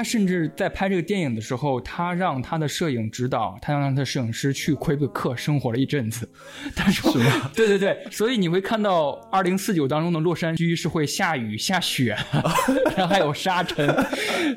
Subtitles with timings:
[0.00, 6.26] 他甚至在拍这个电影的时候，他让他的摄影指导，他让他的摄影师去魁北克生活了一阵子。
[6.74, 7.50] 他说：“是吗？
[7.54, 12.16] 对对对，所以你会看到二零四九当中的洛杉矶是会下雨下雪，
[12.96, 13.94] 然后还有沙尘，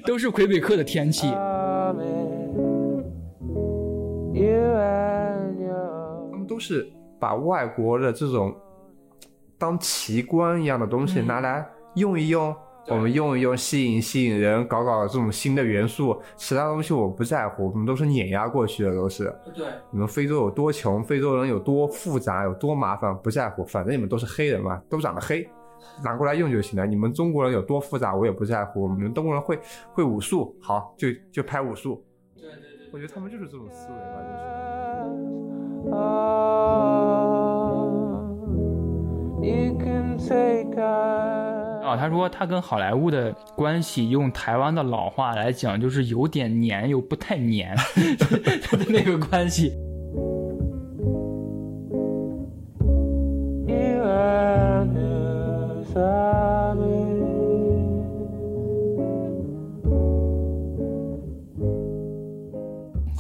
[0.06, 1.30] 都是魁北克的天气。
[6.32, 6.90] 他们都是
[7.20, 8.56] 把外国的这种
[9.58, 12.56] 当奇观一样的东西拿来用一用，
[12.88, 16.22] 我们用一用，吸引吸引人，搞搞这种新的元素。
[16.36, 19.34] 其他东西我不在乎，我们都是碾压过去的，都是。
[19.56, 25.50] 对，你们非洲有多穷，非洲人有多复杂，有多麻烦，不在乎，反正你们都是黑人嘛，都长得黑，
[26.04, 26.86] 拿过来用就行了。
[26.86, 28.84] 你们中国人有多复杂，我也不在乎。
[28.84, 29.58] 我们中国人会
[29.94, 32.04] 会武术，好，就就拍武术。
[32.36, 34.44] 对对对，我觉得他们就是这种思维吧，就是。
[35.92, 36.04] 啊，
[41.84, 47.76] 啊他说他跟好莱坞的关系，用台湾的老话来讲，就是有点黏又不太黏
[48.18, 49.74] 的那个关系。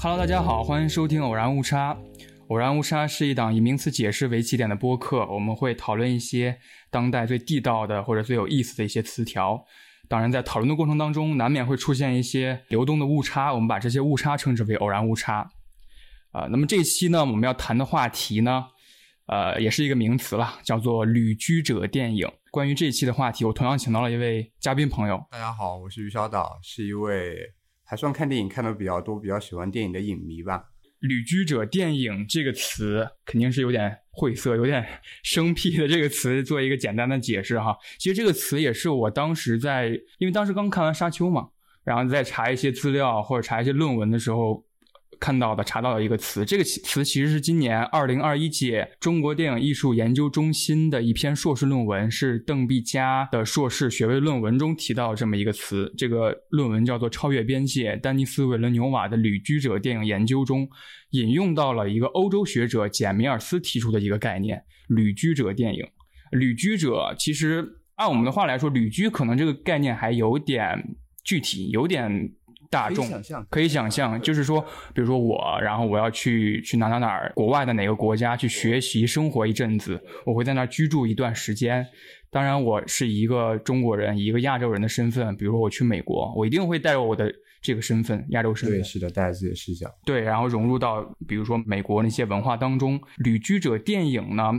[0.02, 1.98] Hello，大家好，欢迎收听偶然误差。
[2.50, 6.58] 偶然误差是一档以名词解释为起点的播客，我们会讨论一些
[6.92, 9.64] 当代最地道的或者最有意思的一些词条。
[10.10, 15.50] 当然，在讨论的过程当中，难免会出现一些流动的误差，我们把这些误差称之为偶然误差。
[16.32, 18.66] 啊，那么这期呢，我们要谈的话题呢，
[19.28, 22.30] 呃，也是一个名词了，叫做旅居者电影。
[22.52, 25.26] 关于这一期的话题，我同样请到了一位嘉宾朋友。
[25.32, 27.38] 大家好，我是于小岛，是一位
[27.86, 30.66] 还算看电影看的比较多、比较喜欢电影的影迷吧。
[31.04, 34.86] 旅居者电影这个词肯定是有点晦涩、有点
[35.22, 35.86] 生僻的。
[35.86, 37.78] 这个词做一个简单的解释哈。
[38.00, 41.50] 其实这个词也是我当时在，因为当时刚看完《沙丘》嘛，
[41.84, 44.66] 然后在查一些资料或者查一些论文的时候
[45.24, 46.44] 看到的、查到的一个词。
[46.44, 55.90] 这个词其实是今年二零二一届中国电影艺术研究中心的一篇硕士论文，是邓碧佳的硕士学位论文中提到这么一个词。
[55.98, 60.68] 这个论文叫做《超越边界：丹尼斯·韦伦纽瓦的旅居者电影研究》中。
[61.12, 65.86] 引用到了一个欧洲学者简·米尔斯提出的一个概念——旅居者电影。
[66.32, 67.64] 旅居者其实
[67.96, 72.34] 按我们的话来说，旅居可能这个概念还有点具体，有点
[72.74, 73.08] 大众，
[73.50, 74.60] 可以想象，就是说，
[74.94, 81.86] 比如说我，然后我要去去哪哪哪儿，国外的哪个国家去学习生活一阵子，我会在那儿居住一段时间。
[82.32, 87.32] 当然，我是一个中国人，一个亚洲人的身份，比如说我去美国，我一定会带着我的。
[87.66, 93.00] 这个身份，亚洲身份，对，是的，带着自己的视角，对，然后融入到比如说美国那些文化当中。
[93.20, 94.52] 旅居者电影呢，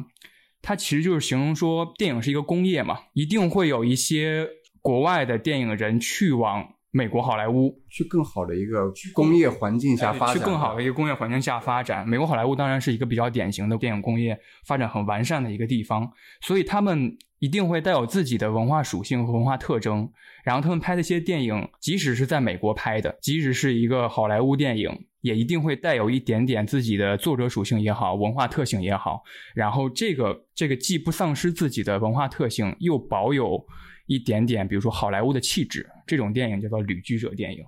[0.62, 4.48] 它其实就是形容说，电影是一个工业嘛，一定会有一些
[4.80, 12.08] 国外的电影人去往美国好莱坞，去更好的一个工业环境下发展，去更好的一个工业环境下发展。
[12.08, 16.08] 美国好莱坞当然是一个比较典型的电影工业发展很完善的一个地方，
[16.40, 17.18] 所以他们。
[17.40, 20.10] 一定会带有自己的文化属性和文化特征，
[20.44, 24.90] 然后他们拍的一些电影，即使是在美国拍的，即使是一个好莱坞电影，
[25.20, 29.22] 也一定会带有一点点自己的作者属性也好，文化特性也好。
[29.54, 33.62] 然后这个这个既不丧失自己的文化特性，又保有
[34.06, 37.64] 一点点，比如说好莱坞的气质，这种电影叫做旅居者电影。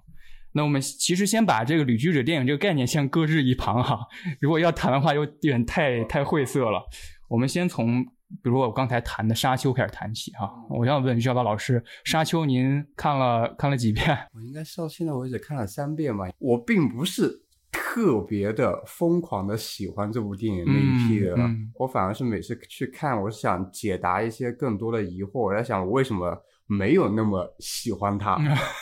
[0.52, 4.00] 那我们其实先把这个旅居者电影这个概念先搁置一旁哈，
[4.40, 6.82] 如果要谈的话，有点太太晦涩了。
[7.28, 8.04] 我们先从。
[8.42, 14.18] 比如我刚才谈的《沙丘》开始谈起哈，我想问于小刀老师，《沙丘》您看了看了几遍？
[14.34, 16.24] 我应该到现在为止看了三遍吧。
[16.40, 17.30] 我并不是
[17.96, 25.40] 特别的疯狂的喜欢这部电影那一批人，我反而是每次去看，我是想解答一些更多的疑惑。
[25.40, 26.36] 我在想，我为什么
[26.66, 28.38] 没有那么喜欢它？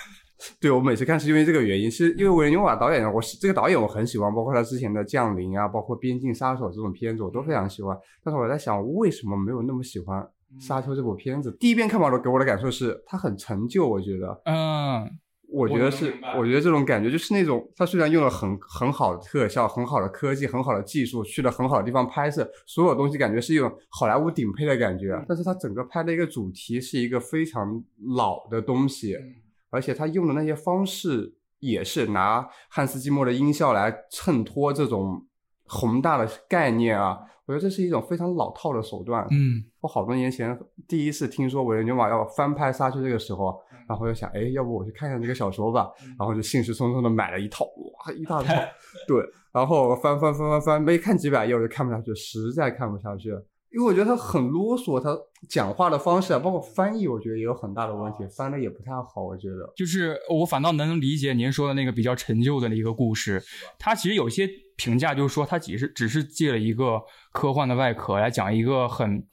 [0.61, 7.97] 对我每次看是因为这个原因，是因为维伦纽瓦导演，我是这个导演我很喜欢，包括他之前的《降临》啊，包括《边境杀手》这种片子我都非常喜欢。
[8.25, 10.21] 但是我在想，为什么没有那么喜欢
[10.61, 11.56] 《沙丘》这部片子？
[11.61, 15.09] 第一遍看完了，给我的感受是它很陈旧，我觉得，嗯，
[15.55, 27.83] 我觉得是，我觉得这种感觉就是那种，它虽然用了很很好的特效、很好的科技、很好的技术，去了很好的地方拍摄，所有东西感觉是一种好莱坞顶配的感觉，但是它整个拍的一个主题是一个非常
[28.17, 29.17] 老的东西。
[29.71, 35.27] 而且他用的那些方式也是拿汉斯季默的音效来衬托这种
[35.66, 39.26] 宏大的概念啊，我觉得这是一种非常老套的手段。
[39.31, 43.58] 嗯，我好多年前第一次听说维伦纽瓦要翻拍《沙丘》这个时候，
[43.88, 48.55] 然后我就想，哎，要不我去看看这个小说吧，然后就兴致冲冲的买了一套，哇，一大套。
[49.08, 49.22] 对，
[49.52, 53.31] 然后翻翻翻翻翻，没看几百页我就看不下去，实在看不下去。
[53.72, 55.19] 因为我觉得他很啰嗦，他
[55.49, 59.25] 讲话的方式啊，包括翻译，我觉得也有很大的问题，翻的也不太好。
[59.25, 63.43] 我觉得，就是我反倒能理解您说的那个比较陈旧的一个故事。
[63.76, 67.00] 他其实有些评价就是说，他只是只是借了一个
[67.32, 69.25] 科幻的外壳来讲一个很，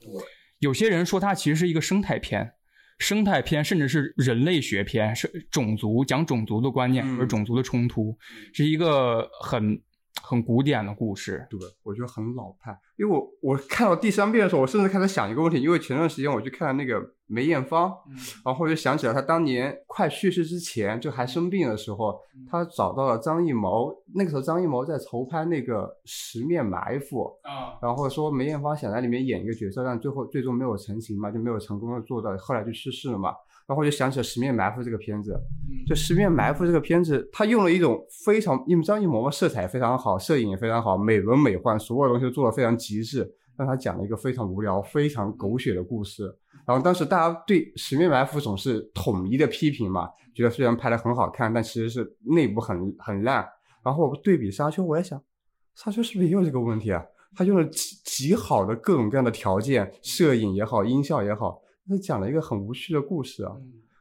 [0.60, 2.54] 有些人说它其实是一个生态片。
[3.00, 8.16] 生态片，甚至是人类学片，是种族讲种族的观念和种族的冲突，
[8.54, 9.82] 是一个很
[10.32, 11.46] 很古典的故事。
[11.50, 12.76] 对，我觉得很老派。
[12.98, 17.00] 因为我我看到第三遍的时候，我甚至开始想一个问题，因为前段时间我去看了那个。
[17.34, 17.90] 梅艳芳，
[18.44, 23.90] 然后我就想起了她当年快去世之前，就还生病的时候，她找到了张艺谋。
[24.14, 33.34] 那个时候张艺谋在筹拍那个《十面埋伏》，啊，然后说梅艳芳想在里面演一个角色，但最后最终没有成型嘛，就没有成功的做到，后来就去世了嘛。
[33.68, 35.40] 然后我就想起了《十面埋伏》这个片子，
[35.88, 43.30] 就《十面埋伏》这个片子，它用了一种非常，因为张艺谋嘛，色彩非常好，摄影也非常好，美轮美奂，所有东西都做得非常极致。
[43.58, 46.24] 但他讲了一个非常无聊、非常狗血的故事。
[46.66, 53.48] 然后当时大家对《十面埋伏》总是统一的批评嘛，觉得虽然拍的很好看，但其实是内部很很烂。
[53.84, 55.20] 然后我对比《沙丘》，我也想，
[55.76, 57.04] 《沙丘》是不是也有这个问题啊？
[57.36, 63.56] 他用了极极好的各种各样的条件，摄影也好，音效也好，他讲了一个很无趣的故事啊。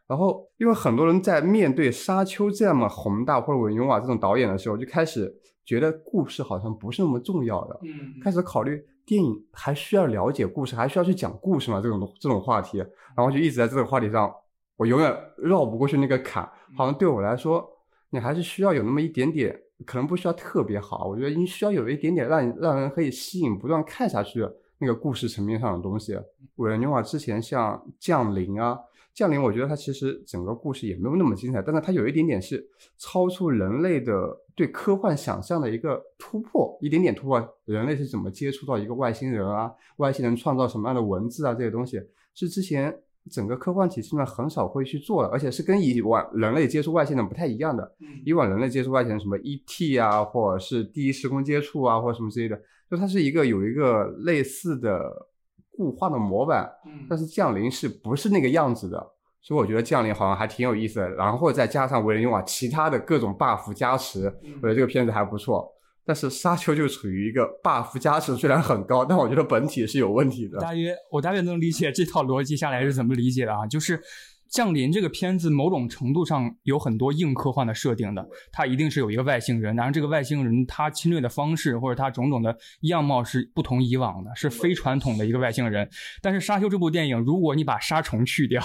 [0.07, 5.33] 然后因为很多人在面对《沙丘》这么宏大或者韦永瓦这种导演的时候，就开始
[5.65, 7.81] 觉得故事好像不是那么重要的，
[8.23, 8.85] 开始考虑。
[9.07, 11.81] 电影还需要了解故事，还需要去讲故事吗？
[11.83, 12.79] 这种这种话题，
[13.17, 14.33] 然后就一直在这个话题上，
[14.77, 16.49] 我永远绕不过去那个坎。
[16.77, 17.69] 好像对我来说，
[18.11, 26.19] 你还是需要有那么一点点，可能不需要特别好，我觉得你需要有一点点让让人可以吸引、不断看下去的那个故事层面上的东西。
[26.57, 28.79] 韦恩纽瓦之前像《降临》啊。
[29.13, 32.65] 降临，我觉得它其实整个故事也没有那么精彩，但是它有一点点是
[32.97, 34.15] 超出人类的
[34.55, 37.57] 对科幻想象的一个突破，一点点突破。
[37.65, 39.71] 人类是怎么接触到一个外星人啊？
[39.97, 41.53] 外星人创造什么样的文字啊？
[41.53, 42.01] 这些东西
[42.35, 42.97] 是之前
[43.31, 47.93] 整个科幻体系呢很少会去做的，而且是跟以往人类接触外星人不太一样的。
[48.25, 49.99] 以往人类接触外星人什么 E.T.
[49.99, 55.29] 啊，或者是第一时空接触啊，或者什么之类的，就它是一个有一个类似的。
[55.73, 56.71] 固化的模板，
[57.09, 58.99] 但是降临是不是那个样子的？
[59.41, 61.09] 所以我觉得降临好像还挺有意思的。
[61.13, 64.27] 然后再加上维人用啊其他的各种 buff 加持，
[64.61, 65.67] 我觉得这个片子还不错。
[66.11, 70.59] 但是沙丘就处于一个 buff 加持虽然很高，但我觉得本体是有问题的。
[70.59, 73.65] 大约我大约能理解这套逻辑下来是怎么理解的啊？
[73.65, 74.03] 就是。
[74.51, 85.89] 降临这个片子某种程度上有很多硬科幻的设定的，它一定是有一个外星人，然后这个外星人他侵略的方式或者他种种的样貌是不同以往的，是非传统的一个外星人。
[86.21, 88.61] 但是《沙丘》这部电影，如果你把沙虫去掉，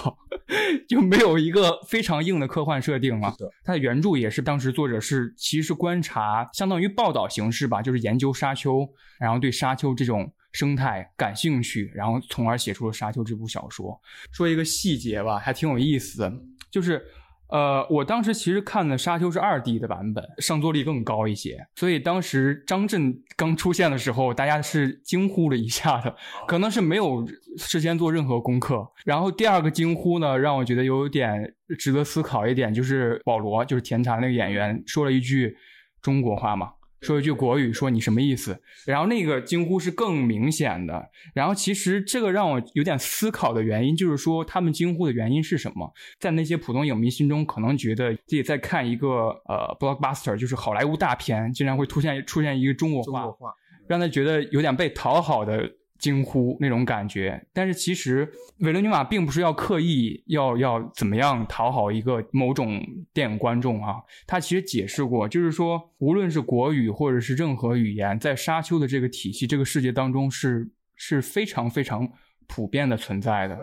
[0.90, 3.34] 就没有一个非常硬的科幻设定了。
[3.64, 8.88] 它的原著也是当时作者是其实观察，相当于报道形式吧，就是研究沙丘，
[9.20, 10.32] 然后对沙丘这种。
[10.56, 14.00] 生态感兴趣，然后从而写出了《沙丘》这部小说。
[14.32, 16.34] 说一个细节吧，还挺有意思的，
[16.72, 17.06] 就是，
[17.50, 26.16] 呃，我当时其实看的《沙丘》是二 D 的版本，上座率更高一些，所以当时张震刚出现的时候，大家是惊呼了一下的，
[26.48, 27.28] 可能是没有
[27.58, 28.90] 事先做任何功课。
[29.04, 35.58] 然后第二个惊呼呢，让我觉得有点值得思考一点，就是保罗，就是甜茶那个演员说了一句
[36.02, 36.72] 中国话嘛。
[37.02, 38.60] 说一句国语，说你什么意思？
[38.86, 41.10] 然后那个惊呼是更明显的。
[41.34, 45.92] 然后其实这个让我有点思考的原因，就是说他们惊呼的原因是什么？
[46.20, 53.54] 在那些普通影迷心中，可能觉得自己在看一个呃 blockbuster，就是好莱坞大片，竟然会出现出现一个中国话，
[53.88, 55.70] 让他觉得有点被讨好的。
[55.98, 63.96] 惊呼那种感觉，但是其实维伦纽瓦并不是要刻意要要怎么样讨好一个某种电影观众啊，
[64.28, 72.10] 他其实解释过，就是说无论是国语或者是任何语言，在沙丘的这个体系、这个世界当中是是非常非常
[72.48, 73.60] 普遍的存在的。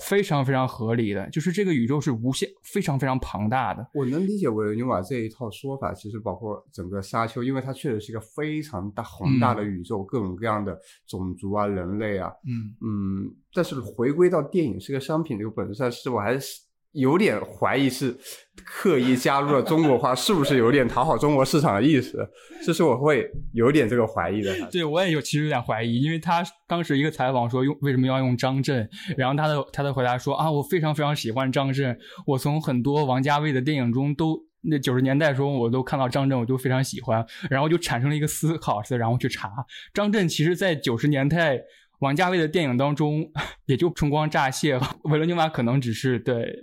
[0.00, 3.86] 非常非常合理的，就是这个宇宙是无限、非常非常庞大的。
[3.94, 10.76] 我能理解维伦纽瓦这一套说法，其实包括整个沙丘，因为它确实是一个非常大宏大的宇宙，各种各样的
[11.06, 13.34] 种族啊、人类啊，嗯嗯。
[13.52, 16.60] 但是回归到电影是个商品这个本质上，是我还是。
[16.94, 18.16] 有点怀疑是
[18.64, 22.26] 刻意加入了中国话，是不是有点讨好中国市场的意思？
[22.64, 24.54] 这是我会有点这个怀疑的。
[24.70, 39.50] 对我也有，其实有点怀疑，因为他当时一个采访说用为什么要用张震，然后他的他的回答说啊，我非常非常喜欢张震，我从很多王家卫的电影中都那九十年代中我都看到张震，我就非常喜欢，然后就产生了一个思考，然后去查
[39.92, 41.60] 张震，其实在九十年代
[41.98, 43.28] 王家卫的电影当中
[43.66, 46.56] 也就春光乍泄，维伦纽瓦可能只是对。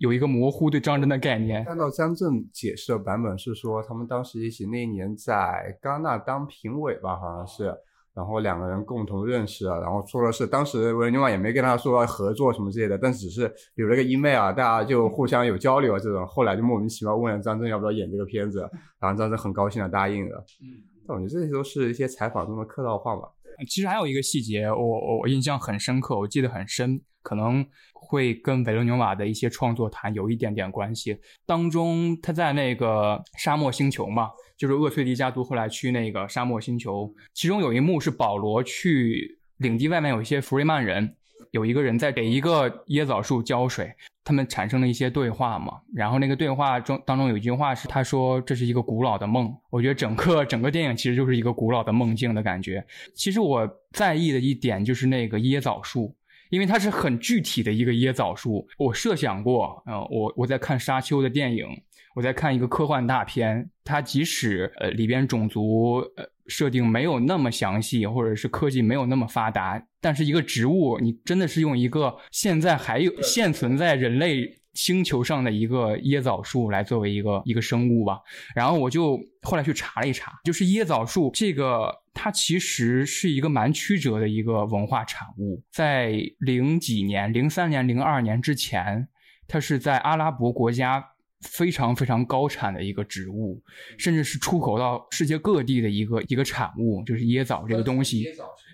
[0.00, 1.62] 有一个模糊对张震的概念。
[1.64, 7.74] 看到张震解释的版本是说，他们当时一起那一年在戛纳当评委吧，好像是。
[8.12, 20.44] 然后两个人共同认识了，然后说的是当时维伦纽瓦也没跟他说合作什么之类的，但只是有了个 email 啊，大家就互相有交流这种，后来就莫名其妙问了张震要不要演这个片子，然后张震很高兴的答应了。
[20.60, 23.28] 嗯，但我觉得这些都是一些采访中的客套话吧。
[23.68, 27.64] 其实还有一个细节，我我我印象很深刻，我记得很深，可能
[28.10, 31.16] 会跟维伦纽瓦的一些创作谈有一点点关系。
[31.46, 34.28] 当中他在那个沙漠星球嘛。
[34.60, 41.16] 就是厄崔迪家族后来去那个沙漠星球，其中有一幕是保罗去领地外面有一些弗瑞曼人，
[41.52, 43.90] 有一个人在给一个椰枣树浇水，
[44.22, 45.80] 他们产生了一些对话嘛。
[45.94, 49.50] 然后那个对话中当中有一句话是他说这是一个古老的梦。
[49.70, 52.84] 我觉得整个整个电影其实就是一个古老的梦境的感觉。
[53.14, 56.14] 其实我在意的一点就是那个椰枣树，
[56.50, 58.68] 因为它是很具体的一个椰枣树。
[58.76, 61.66] 我设想过，呃，我我在看沙丘的电影。
[62.12, 78.20] 我在看一个科幻大片，它即使呃里边种族呃设定没有那么详细，或者是科技没有那么发达，但是一个植物，你真的是用一个现在还有现存在人类星球上的一个椰枣树来作为一个一个生物吧。
[78.54, 89.08] 然后我就后来去查了一查，就是椰枣树这个，它其实是一个蛮曲折的一个文化产物，在零几年、零三年、零二年之前，
[89.46, 91.04] 它是在阿拉伯国家。
[91.42, 93.58] 非常非常高产的一个植物，
[93.96, 98.26] 甚至是出口到世界各地的一个一个产物，就是椰枣这个东西。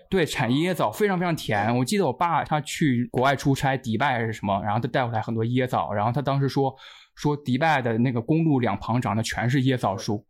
[0.09, 1.77] 对，产椰枣非常非常甜。
[1.79, 6.75] 我记得我爸他去国外出差，迪拜还是什么，然后他带回来很多椰枣，然后他当时说
[7.15, 10.25] 说迪拜的那个公路两旁长的全是椰枣树，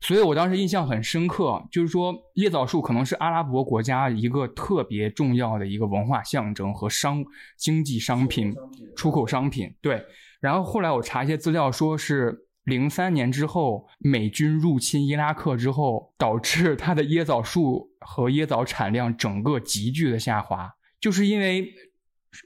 [0.00, 7.24] 所以我当时印象很深刻，就是说椰枣树可能是阿拉伯国家一个特别重要的一个文化象征和商
[7.56, 8.54] 经济商品
[8.96, 9.74] 出口商品。
[9.80, 10.04] 对。
[10.38, 21.72] 然后后来我查一些资料，说是零三年之后美军入侵伊拉克之后，导致 它的椰枣树和椰枣产量整个急剧的下滑，就是因为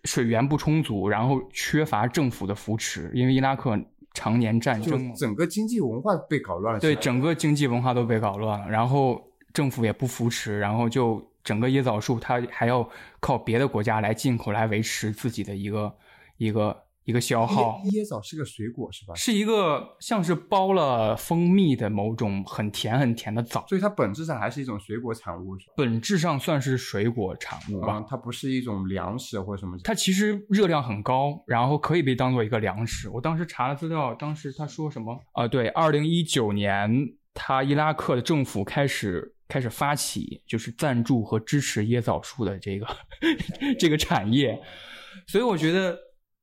[0.04, 3.78] 水源不充足，然后缺乏政府的扶持，因为伊拉克
[4.12, 6.80] 常年战争，整个经济文化被搞乱了。
[6.80, 9.18] 对，整个经济文化都被搞乱了，然后
[9.54, 12.86] 政府也不扶持，然后就整个椰枣树它还要
[13.20, 15.96] 靠别的国家来进口来维持自己的一个
[16.36, 16.76] 一个。
[17.04, 19.14] 一个消耗，椰枣是个水果是吧？
[19.14, 28.04] 是一个像是包了蜂蜜的某种很甜很甜的枣，所以它本质上还是一种水果产物，本质上算是水果产物吧。
[28.09, 29.76] 它不是一种粮食或者什么。
[29.83, 33.09] 它其实热量很高，然后可以被当做一个粮食。
[33.09, 35.19] 我当时查了资料，当时他说什么？
[35.33, 36.90] 啊，对，二零一九年，
[37.35, 42.87] 他伊拉克的政府开始开始发起，就是赞助和支持椰枣树的这个
[43.80, 44.61] 这个产业，
[45.26, 45.99] 所以我觉得。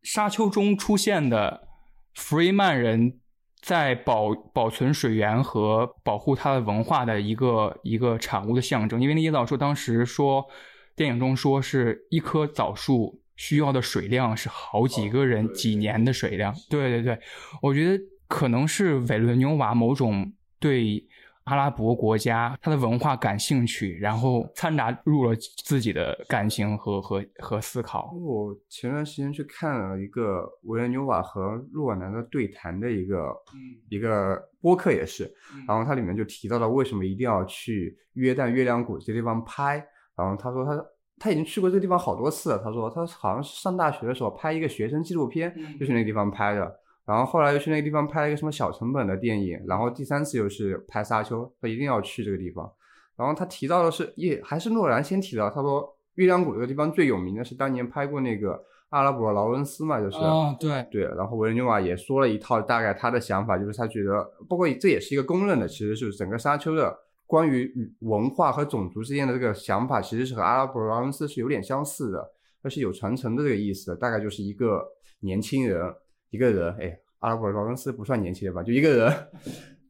[0.09, 1.67] 沙丘中出现的
[2.13, 3.19] 弗瑞曼人，
[3.61, 9.01] 在保保存水源和保护它的文化的一个一个产物的象征。
[9.01, 10.45] 因为那椰枣树当时说，
[10.95, 16.55] 电影中说是一棵枣树需要的水量是好几个人几年的水量。
[16.69, 17.19] 对对对，
[17.61, 21.05] 我觉得可能是韦伦纽瓦某种对。
[21.47, 28.13] 阿拉伯国家，他的文化感兴趣，然后掺杂入了自己的感情和和和思考。
[28.19, 33.33] 我前段时间去看了一个维伦纽瓦和洛尔南的对谈的一个
[33.89, 35.23] 一个播客，也是，
[35.65, 39.81] 然后它里面就提到了为什么一定要去约旦月亮谷这地方拍。
[40.17, 40.85] 然后他说他
[41.17, 42.61] 他已经去过这个地方好多次了。
[42.61, 46.79] 他说他好像是上大学的时候拍一个学生纪录片，就是那个地方拍的。
[47.07, 52.69] 然后后来又去那个地方拍了一个什么小成本的电影，然后第三次又是拍沙丘，他一定要去这个地方。
[53.15, 61.03] 然后他提到的是，也还是诺兰先提到，他说月亮谷这个地方最有名的是当年拍过那个阿拉伯劳伦斯嘛，就是啊，对对。
[61.15, 66.93] 然后维伦纽瓦也说了一套大概他的想法，就是他觉得，包括这也是一个公认的，其实是整个沙丘的
[67.25, 67.71] 关于
[68.01, 74.85] 文化和种族之间的这个想法，其实是和阿拉伯劳伦斯是有点相似的，它是有传承的这个意思的，大概就是一个
[75.21, 75.95] 年轻人。
[76.29, 78.63] 一个人，哎，阿拉伯劳伦斯不算年轻的吧？
[78.63, 79.27] 就一个人。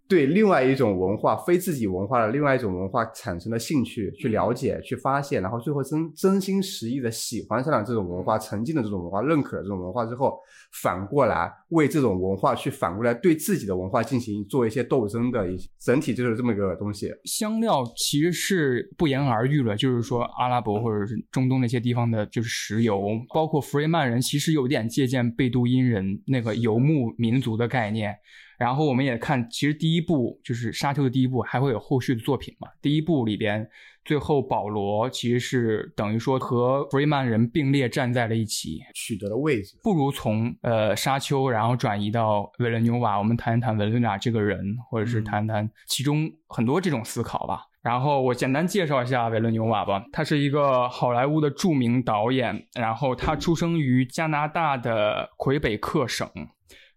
[0.07, 10.39] 对另外一种文化、非自己文化的另外一种文化产生了兴趣，去了解、去发现，然后最后真真心实意的喜欢上了这种文化、沉浸的这种文化、认可了这种文化之后，
[10.81, 17.11] 反过来为这种文化去反过来对自己的文化进行做一些斗争的一些整体就是这么一个东西。
[17.25, 28.15] 香料其实是不言而喻了，就是说阿拉伯或者是中东那些地方的，就是石油，包括弗瑞曼人，其实有点借鉴贝都因人那个游牧民族的概念。
[28.57, 32.67] 然后我们也看，其实第一部就是《沙丘》的第一部，还会有后续的作品嘛？
[32.81, 33.69] 第一部里边，
[34.03, 39.77] 最后保罗其实是等于说和弗瑞曼人并列站在了一起，取得了位置。
[39.83, 47.61] 不如从呃《沙丘》，然后转移到维伦纽瓦，我们谈一谈维伦纽瓦这个人，或者是谈谈其中很多这种思考吧。
[47.83, 56.27] 然后我简单介绍一下维伦纽瓦吧，他是一个好莱坞的著名导演，然后他出生于加拿大的魁北克省。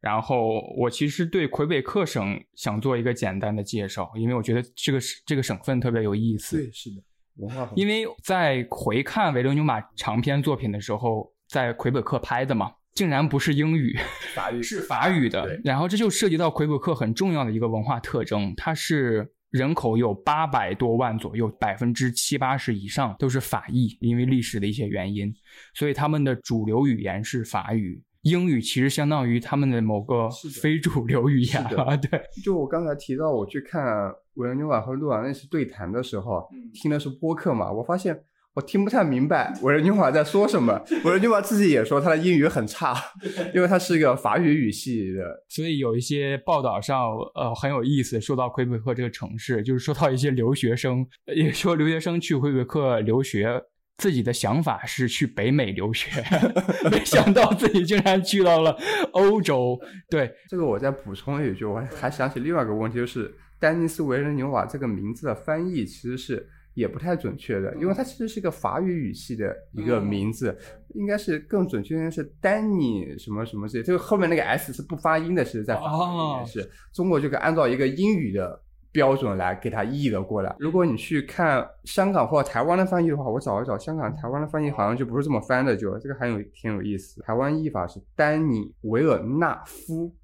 [0.00, 6.57] 然后我其实对魁北克省想做一个简单的介绍，因为我觉得这个这个省份特别有意思。
[6.57, 7.02] 对，是的，
[7.37, 7.71] 文化。
[7.76, 13.99] 因为在回看维伦纽马长篇作品的时候，在魁北克拍的嘛，竟然不是英语，
[14.35, 15.59] 法语是法语的。
[15.64, 19.33] 然后这就涉及到魁北克很重要的一个文化特征，它是。
[19.50, 25.35] 人口有八百多万左右，百分之七八十以上都是法裔，因为历史的一些原因，
[25.75, 28.00] 所以他们的主流语言是法语。
[28.23, 30.29] 英语其实相当于他们的某个
[30.61, 31.97] 非主流语言啊。
[31.97, 38.25] 对，就我刚才提到，我去看维恩纽瓦和路瓦那次对谈的时候，听的是播客嘛，我发现。
[38.53, 40.77] 我听不太明白维伦纽瓦在说什么。
[40.91, 42.97] 维伦纽瓦自己也说他的英语很差，
[43.55, 45.23] 因为他是一个法语语系的。
[45.49, 53.62] 所以有一些报道上，呃，很有意思，说到魁北克这个城市，就是说到一些留学生，也说留学生去魁北克留学，
[54.00, 56.11] 自己的想法是去北美留学，
[56.90, 58.76] 没想到自己竟然去到了
[59.12, 59.78] 欧洲。
[60.09, 66.49] 对这个，我再补充一句，我还想起另外一个问题，就是丹尼斯维伦纽瓦这个名字的翻译其实是。
[66.73, 70.57] 也不太准确的，因为它其实是一个法语语系的一个名字，
[70.95, 78.59] 应该是更准确的是丹尼什么什么这这个后面那个 s 是不发音的，其实在法语里面是中国就可以按照一个英语的
[78.92, 80.54] 标准来给它译了过来。
[80.59, 87.23] 如果你去看香港或者台湾的翻译的话，我找一找香港、台湾的翻译好像就不是这么翻的，就这个还有挺有意思。
[87.23, 90.14] 台湾译法是丹尼维尔纳夫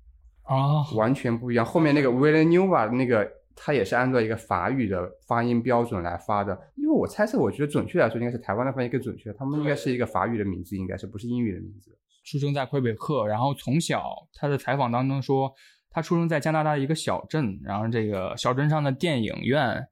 [0.43, 1.65] 啊，完全不一样。
[1.65, 3.31] 后面那个维伦纽瓦的那个。
[3.59, 11.91] 它也是按照一个法语的发音标准来发的，因为我猜测，我觉得准确来说应该是台湾的翻译更准确，他们应该是一个法语的名字，应该是不是英语的名字。
[12.23, 15.51] 出生在魁北克，然后从小他的采访当中说，
[15.97, 19.83] 他出生在加拿大的一个小镇，然后这个小镇上的电影院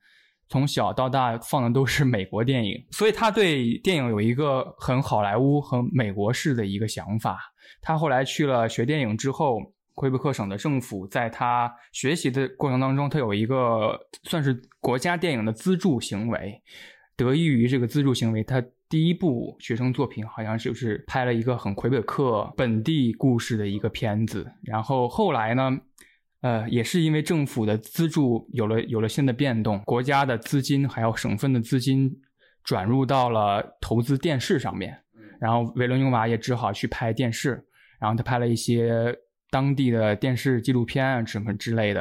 [0.51, 7.39] 从小到大放的都是美国电影，所以他对电影有一个很好莱坞、很美国式的一个想法。
[7.81, 9.59] 他后来去了学电影之后。
[9.97, 16.61] 魁北克省的政府在他学习的过程当中，他有一个算是国家电影的资助行为。
[17.17, 24.47] 得益于这个资助行为，他第一部学生作品好像就是拍了一个很魁北克本地故事的一个片子。
[24.63, 25.79] 然后后来呢，
[26.41, 32.11] 呃，也是因为政府的资助有了有了新的变动，国家的资金还有省份的资金
[32.63, 34.97] 转入到了投资电视上面。
[35.41, 37.65] 然后维伦纽瓦也只好去拍电视，
[38.01, 39.17] 然后他拍了一些。
[39.51, 42.01] 当地的电视纪录片啊什么之类的，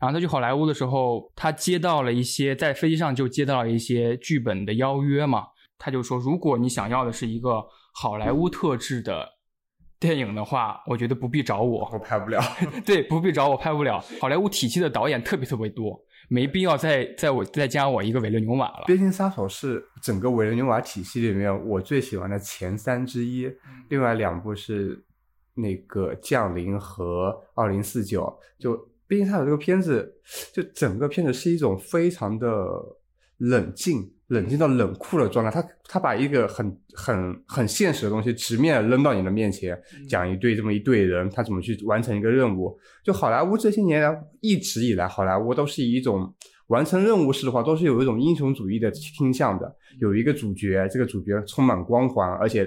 [0.00, 5.46] 然后他去好莱坞的时候，他接到了一些在飞机上就接到了一些剧本的邀约嘛，
[5.82, 7.60] 他就说，如果你想要的是一个
[7.92, 9.28] 好莱坞特质的
[9.98, 12.40] 电影的话，我觉得不必找我，我拍不了。
[12.86, 13.98] 对，不必找我，拍不了。
[14.20, 18.84] 好莱坞体系的导演特别特别多，没必要再再我再加我一个维伦纽瓦了。
[18.86, 23.50] 边境杀手是整个维伦纽瓦体系里面我最喜欢的前三之一，
[23.88, 25.04] 另外两部是。
[25.54, 28.74] 那个降临和二零四九，就
[29.06, 30.10] 边境杀手这个片子，
[30.50, 32.48] 就整个片子是一种非常的
[33.36, 35.50] 冷静，冷静到冷酷的状态。
[35.50, 42.76] 他他把一个很很很现实的东西直面扔到你的面前，讲一对这么一队人，他怎么去完成一个任务。
[43.04, 46.34] 就好莱坞这些年来一直以来，好莱坞都是以一种。
[46.68, 49.76] 完成任务式的话，都是有一种英雄主义的倾向的。
[50.00, 52.66] 有一个主角，这个主角充满光环，而且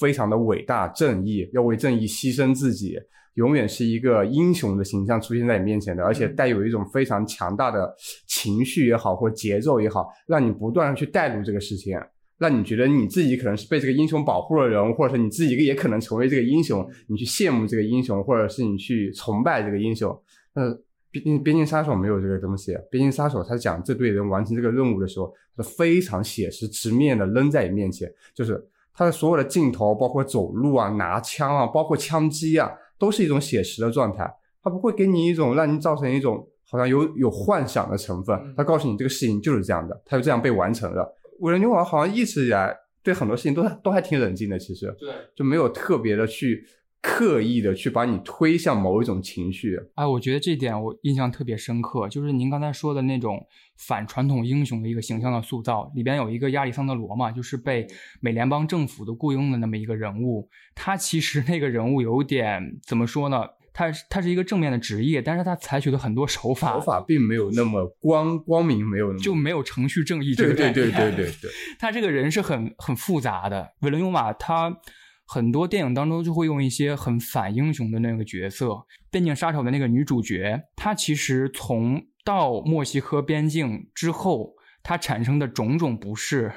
[0.00, 2.98] 非常的伟大、正义，要为正义牺牲自己，
[3.34, 6.02] 永远是一个英雄的形象出现在你面前的。
[6.02, 7.94] 而且带有一种非常强大的
[8.26, 11.98] 情绪也好，或节奏也好，让你不断的去带入这个事情，
[12.38, 20.10] 让你觉得你自己可能是被这个英雄保护的人，或者是你自己也可能成为这个英雄，你去羡慕这个英雄，或者是你去崇拜这个英雄。
[20.54, 20.78] 呃。
[21.22, 22.76] 边边境杀手没有这个东西。
[22.90, 28.60] 边境杀手他讲这队人完成这个任务的时候，是非常写实、直面的扔在你面前，就是
[28.92, 34.28] 他的所有的镜头，包括走路啊、拿枪啊、包括枪击啊，都是一种写实的状态。
[34.62, 38.54] 它不会给你一种让你造成一种好像有有幻想的成分。
[38.56, 41.14] 它告诉你这个事情就是这样的，它就这样被完成了。
[41.40, 46.64] 维伦纽瓦好像一直以来对很多事情都都还挺冷静的，其实对，就没有特别的去。
[47.06, 57.86] 刻意的去把你推向某一种情绪，哎，我觉得这点我印象特别深刻，就是您刚才说的那种反传统英雄的一个形象的塑造，里边有一个亚历桑德罗嘛，就是被
[58.20, 63.44] 美联邦政府的雇佣的那么一个人物，他其实那个人物有点怎么说呢？
[63.72, 74.78] 他他是一个正面的职业，但是他采取的很多手法，手法并没有那么光光明，没有那么就没有程序正义这个对对对对 对对，他这个人是很很复杂的，维伦纽瓦他。
[75.26, 78.66] 很多电影当中就会用一些很反英雄的那个角色，
[79.10, 86.50] 《边境杀手》的那个女主角，她其实从到墨西哥边境之后，他产生的种种不适，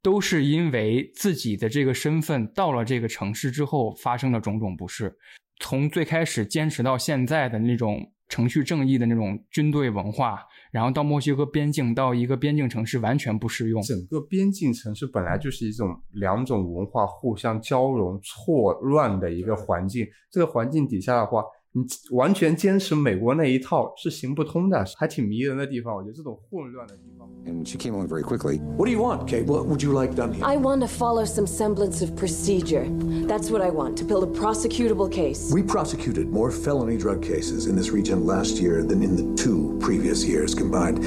[0.00, 5.18] 都是因为自己的这个身份到了这个城市之后发生的种种不适。
[5.58, 13.82] 从最开始坚持到现在的那种程序正义的那种军队文化，然后到墨西哥边境，到一个边境城市完全不适用。
[13.82, 21.42] 整个边境城市本来就是一种两种文化互相交融、错乱的一个环境，这个环境底下的话。
[21.73, 25.93] 你完全坚持美国那一套是行不通的，还挺迷人的地方。
[25.93, 27.29] 我觉得这种混乱的地方。
[27.45, 28.59] And she came on very quickly.
[28.77, 29.45] What do you want, Kate?
[29.45, 30.45] What would you like done here?
[30.45, 32.87] I want to follow some semblance of procedure.
[33.27, 35.51] That's what I want to build a prosecutable case.
[35.53, 39.77] We prosecuted more felony drug cases in this region last year than in the two
[39.79, 40.99] previous years combined.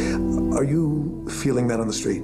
[0.54, 2.22] Are you feeling that on the street?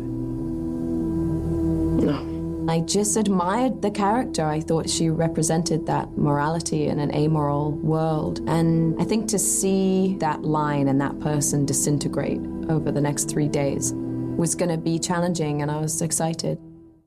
[2.04, 2.20] No.
[2.69, 4.45] I just admired the character.
[4.45, 8.47] I thought she represented that morality in an amoral world.
[8.47, 13.47] And I think to see that line and that person disintegrate over the next three
[13.47, 16.59] days was going to be challenging, and I was excited.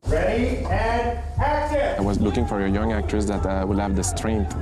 [0.09, 1.96] Ready and action!
[1.96, 4.55] I was looking for a young actress that uh, will have the strength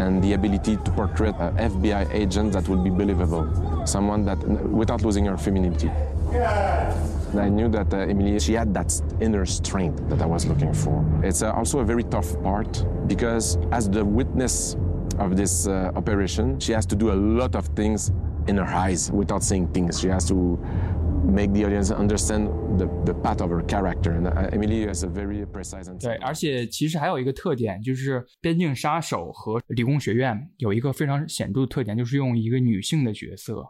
[0.00, 5.02] and the ability to portray an FBI agent that will be believable, someone that without
[5.02, 5.90] losing her femininity.
[6.32, 7.17] Yes.
[7.32, 10.72] And I knew that uh, Emily, she had that inner strength that I was looking
[10.72, 11.04] for.
[11.22, 14.76] It's uh, also a very tough part because as the witness
[15.18, 18.12] of this uh, operation, she has to do a lot of things
[18.46, 20.00] in her eyes without saying things.
[20.00, 20.58] She has to
[21.24, 24.12] make the audience understand the the path of her character.
[24.12, 33.62] And uh, Emily has a very precise and 对，而且其实还有一个特点，就是《边境杀手》和《理工学院》有一个非常显著的特点，就是用一个女性的角色，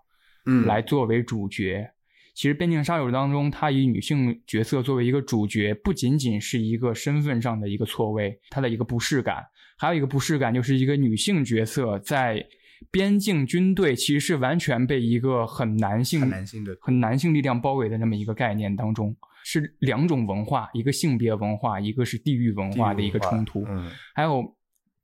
[0.47, 1.91] 嗯，来作为主角。
[2.39, 9.45] 其实《边境杀手》当中，他以女性角色作为一个主角，不仅仅是一个身份上的一个错位，他的一个不适感，
[9.77, 12.47] 还有一个不适感就是一个女性角色在
[12.93, 24.57] 边境军队其实是完全被一个很男性、很男性的、很男性力量包围的那么一个概念当中，是两种文化，一个性别文化，一个是地域文化的一个冲突，嗯，还有。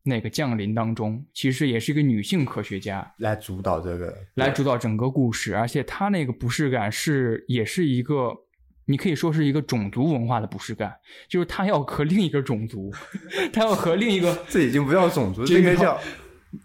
[0.06, 8.30] 那个降临当中，其实也是一个女性科学家来主导这个，来主导整个故事，而且她那个不适感是，也是一个，
[8.84, 10.92] 你可以说是一个种族文化的不适感，
[11.26, 12.92] 就是她要和另一个种族，
[13.50, 15.98] 她要和另一个， 这已经不叫种族，这个叫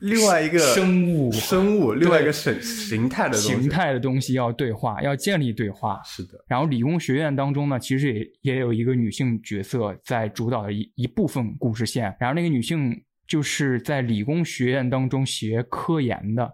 [0.01, 6.01] 另外一个生物，生物，另外一个形形态的形态的东西要对话，要建立对话。
[6.03, 6.43] 是的。
[6.45, 13.01] 然后理工学院当中呢，其实也也有一个女性角色在主导的一一部分故事线，然后那个女性。
[13.29, 16.51] 就是在理工学院当中学科研的，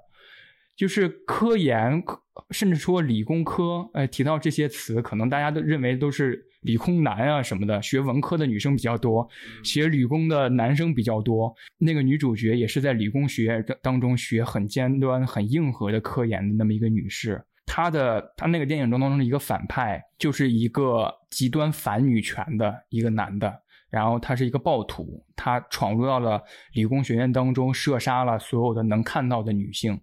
[0.75, 2.03] 就是科研，
[2.51, 3.89] 甚至说理工科。
[3.93, 7.81] 哎，提到这些词，可能大家都认为都是理工男啊什么的。
[7.81, 9.25] 学文科的女生比较多，
[9.63, 11.55] 学理工的男生比较多。
[11.77, 17.41] 那个女主角也是在理工学院当中学很尖端、很硬核的科研的那么一个女士。
[17.65, 23.61] 她的她那个电影中当中的一个反派，就是一个极端反女权的一个男的。
[23.95, 29.97] 然后他是一个暴徒，他闯入到了理工学院当中，射杀了所有的能看到的女性，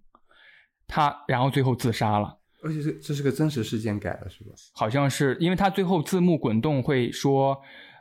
[0.86, 2.38] 他然后最后自杀了。
[2.64, 4.52] 而且这这是个真实事件改的，是吧？
[4.74, 7.54] 好像是，因为他最后字幕滚动会说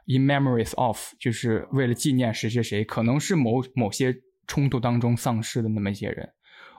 [0.06, 4.16] “in memories of”，就是为了纪念谁谁谁，可能是某某些
[4.48, 6.30] 冲突当中丧失的那么一些人。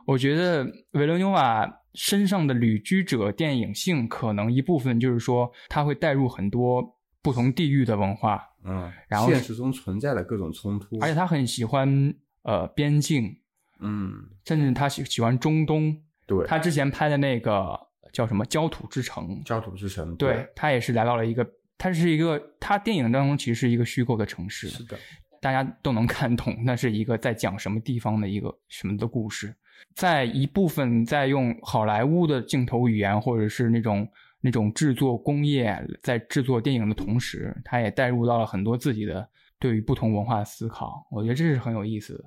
[0.06, 6.96] 我觉得维伦纽瓦身上的旅居者电影性，可能一部分就是说他会带入很多。
[7.22, 13.38] 不同地域的文化，嗯，然后现实中存在的各种冲突，而且他很喜欢呃边境，
[13.78, 17.78] 嗯，甚至他喜喜欢中东，对，他之前拍的那个
[18.12, 24.98] 叫什么《焦土之城》，焦土之城，对他也是来到了一个，他是一个，他电影当中其实是一个虚构的城市，是的，
[25.40, 29.54] 大家都能看懂，那是一个在讲什么地方的一个什么的故事，
[29.94, 34.08] 在一部分在用好莱坞的镜头语言或者是那种。
[34.42, 39.26] 那种制作工业在制作电影的同时，他也带入到了很多自己的
[39.58, 41.06] 对于不同文化的思考。
[41.10, 42.24] 我觉得这是很有意思的。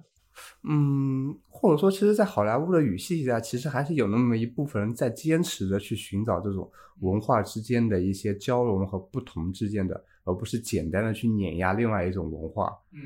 [0.64, 12.74] 嗯，或者说，其实，在好莱坞的语系下，其实还是有那么一部分人在坚持着去寻找这种文化之间的一些交融和不同之间的，而不是简单的去碾压另外一种文化。
[12.94, 13.00] 嗯，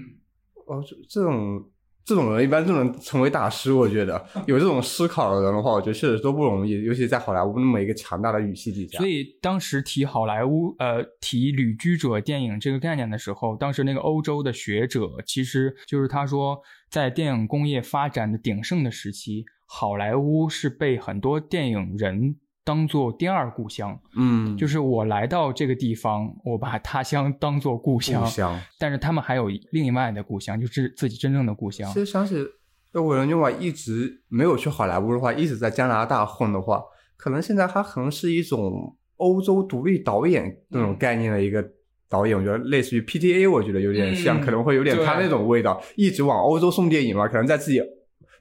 [0.68, 1.68] 哦，这这种。
[2.10, 8.98] 这种人一般都能成为大师，我觉得 有这种思考的人的话，我觉得确实都不容易，尤其在好莱坞那么一个强大的语系底下。
[8.98, 22.38] 所以当时提好莱坞，呃，提旅居者电影这个概念的时候，当时那个欧洲的学者，其实就是他说，在电影工业发展的鼎盛的时期，好莱坞是被很多电影人。
[22.70, 28.62] 当做第二故乡，嗯，就是我来到这个地方，我把他乡当做故乡，故乡。
[28.78, 31.92] 但是他们还有另外的故乡，就是自己真正的故乡。
[31.92, 32.46] 其实想起，
[32.94, 36.80] 要我人的话，一直没有去好莱坞的话，一直在加拿大混的话，
[37.18, 41.68] 可能现在他可能是一种欧洲独立导演那种概念的一个
[42.08, 44.42] 导演，我觉得类似于 PTA，我觉得有点像，嗯。
[44.42, 47.82] 可能会有点他那种味道，一直往欧洲送电影嘛，可能在自己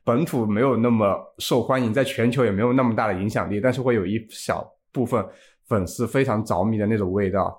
[0.08, 5.22] 本土没有那么受欢迎，在全球也没有那么大的影响力，但是会有一小部分
[5.66, 7.54] 粉丝非常着迷的那种味道。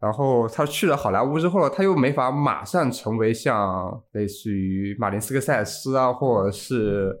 [0.00, 7.14] 然后他去了好莱坞之后，他又没法马上成为像类似于马丁斯科塞斯啊，或者是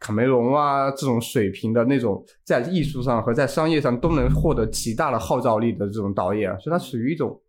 [0.00, 7.40] 卡梅隆啊这种水平的那种，在艺术上和在商业上都能获得极大的号召力的这种导演，所以他属于一种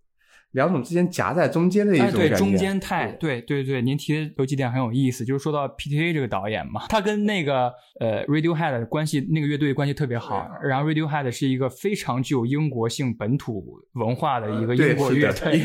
[0.51, 2.35] 两种之间夹在中间的一种感觉。
[2.35, 10.47] 中间态，对对对，您提的有几点很有意思，就是说到 PTA 这个导演嘛，他跟那个呃 Radiohead 的关系，那个乐队关系特别好。
[10.63, 15.61] 然后 Radiohead 是一个非常具有英国性本土文化的一个对英国乐 队，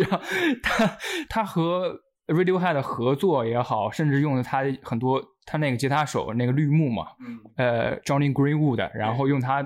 [0.00, 0.20] 然后
[0.62, 0.96] 他
[1.28, 9.62] 他和 Radiohead 合作也好，甚至用了他很多他那个吉他手那个绿幕嘛，嗯呃 Johnny Greenwood，然后用他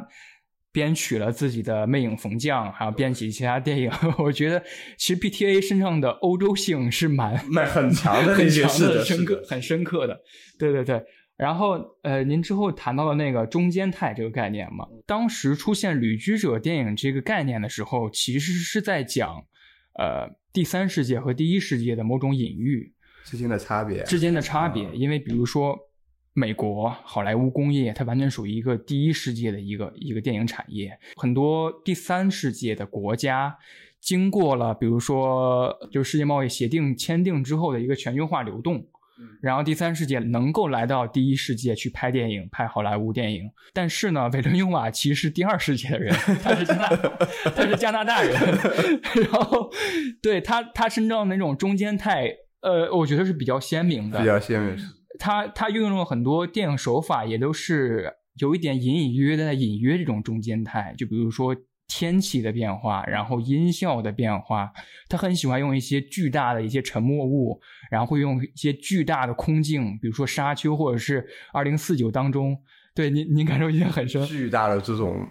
[0.72, 3.90] 编曲了自己的《魅影逢将》，还有编辑其他电影。
[4.18, 4.62] 我觉得
[4.96, 10.20] 其实 PTA 身上的欧洲性是蛮 蛮很强的很强的、深刻很深刻的。
[10.59, 11.02] 对对对。
[11.37, 19.44] 然后呃，您之后谈到了那个中间态这个概念嘛，当时出现旅居者电影这个概念的时候，其实是在讲
[19.96, 22.92] 呃第三世界和第一世界的某种隐喻。
[23.24, 24.02] 之间的差别。
[24.02, 25.78] 之间的差别，因为比如说
[26.38, 33.59] 美国好莱坞工业，它完全属于一个第一世界的一个一个电影产业，很多第三世界的国家。
[34.01, 38.87] 经过了，比如说，就是世界贸易协定签订之后的一个全球化流动，
[39.42, 43.51] 然后第三世界能够来到第一世界去拍电影、拍好莱坞电影。
[43.72, 46.88] 但是呢，韦伦·尤瓦其实是第二世界的人，他是加拿
[47.57, 48.33] 他是加拿大人，
[49.33, 49.68] 然后
[50.22, 54.77] 对他他身上的那种中间态，呃，我觉得是比较鲜明的，比较鲜明，
[55.18, 61.57] 他他运用了很多电影手法，也都是有一点隐隐约约的在隐约这种中间态，就比如说
[61.88, 64.70] 天气的变化，然后音效的变化，
[65.09, 67.59] 他很喜欢用一些巨大的一些沉默物，
[67.90, 72.57] 然后会用一些巨大的空镜，比如说《沙丘》或者是《二零四九》当中，
[72.94, 75.26] 对您您感受一定很深，巨大的这种，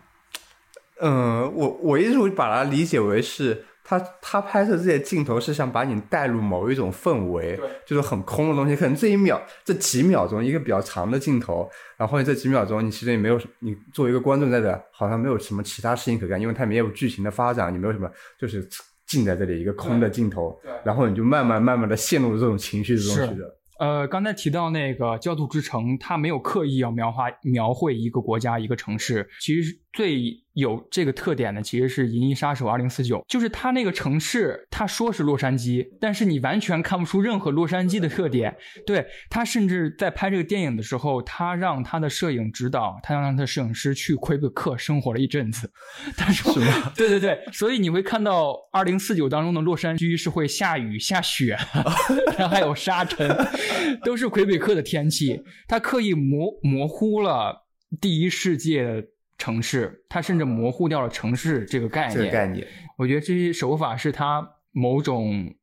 [1.00, 18.68] 嗯，我我一直会把它理解为是他他拍摄这些镜头是想把你带入某一种氛围，就是很空的东西，可能这一秒这几秒钟一个比较长的镜头，然后这几秒钟你其实也没有你作为一个观众在这好像没有什么其他事情可干，因为它没有剧情的发展，你没有什么就是
[19.06, 23.54] 静在这里一个空的镜头，然后你就慢慢慢慢的陷入这种情绪之中是去的。
[23.80, 29.30] 呃，刚才提到那个《焦土之城》，它没有刻意要描画描绘一个国家、一个城市。
[29.40, 38.56] 其实最有这个特点的，其实是《银翼杀手二零四九》，就是它那个城市，他说是洛杉矶，但是你完全看不出任何洛杉矶的特点。
[38.86, 45.68] 对他，甚至在拍这个电影的时候，他让他的摄影指导，他让他的摄影师去魁北克生活了一阵子。
[46.16, 46.94] 他说：“是吗？
[46.96, 51.58] 对对对，所以你会看到二零四九当中的洛杉矶是会下雨、下雪，
[52.38, 53.36] 然后还有沙尘，
[54.06, 55.42] 都是魁北克的天气。
[55.68, 57.66] 他刻意模模糊了
[58.00, 59.04] 第一世界的
[59.38, 62.18] 城市，它甚至模糊掉了城市这个概念。
[62.18, 65.54] 这个概念，我觉得这些手法是它某种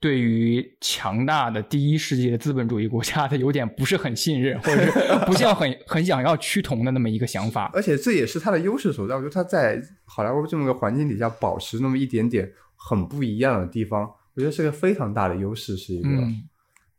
[0.00, 7.70] 对于强大的第一世界的资本主义国家它有点不是很信任，或者是不像很 很想要趋同的那么一个想法。
[7.72, 9.14] 而且这也是它的优势所在。
[9.14, 14.02] 我觉得它在好莱坞这么个环境底下保持那么一点点很不一样的地方，
[14.34, 16.08] 我觉得是个非常大的优势，是一个。
[16.08, 16.42] 嗯，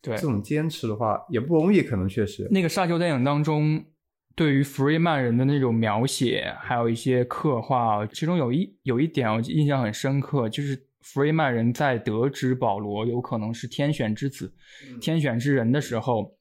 [0.02, 2.48] 对这，种坚持的话也不容易，可能确实。
[2.50, 3.84] 那个沙丘电影当中，
[4.36, 14.54] 对于弗瑞曼人的那种描写，还有一些刻画，其中有一有一点我印象很深刻，就是弗瑞曼人在得知保罗有可能是天选之子、
[15.00, 16.36] 天选之人的时候，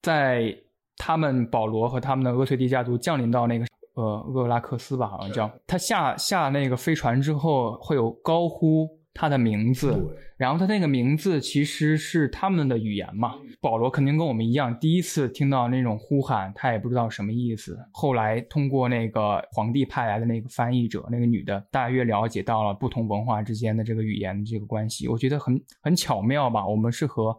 [0.00, 0.56] 在
[0.96, 4.02] 他们保罗和他们的厄崔迪家族降临到那个呃
[4.34, 13.34] 厄拉克斯吧，好像叫他下下那个飞船之后，会有高呼他的名字，然后他那个名字其实是他们的语言嘛。
[13.60, 17.78] 保罗肯定跟我们一样，第一次听到那种呼喊，他也不知道什么意思。
[17.92, 25.06] 后来通过那个皇帝派来的那个翻译者，那个女的，大约了解到了不同文化之间的这个语言的这个关系。
[25.08, 26.66] 我觉得很很巧妙吧。
[26.66, 27.36] 我们是和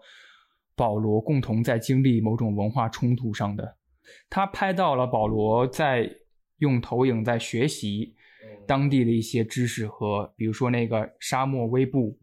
[0.76, 3.76] 保罗共同在经历某种文化冲突上的。
[4.30, 6.10] 他拍到了保罗在
[6.60, 8.16] 用投影在学习
[8.66, 12.18] 当地的一些知识和，比如说那个沙漠微步，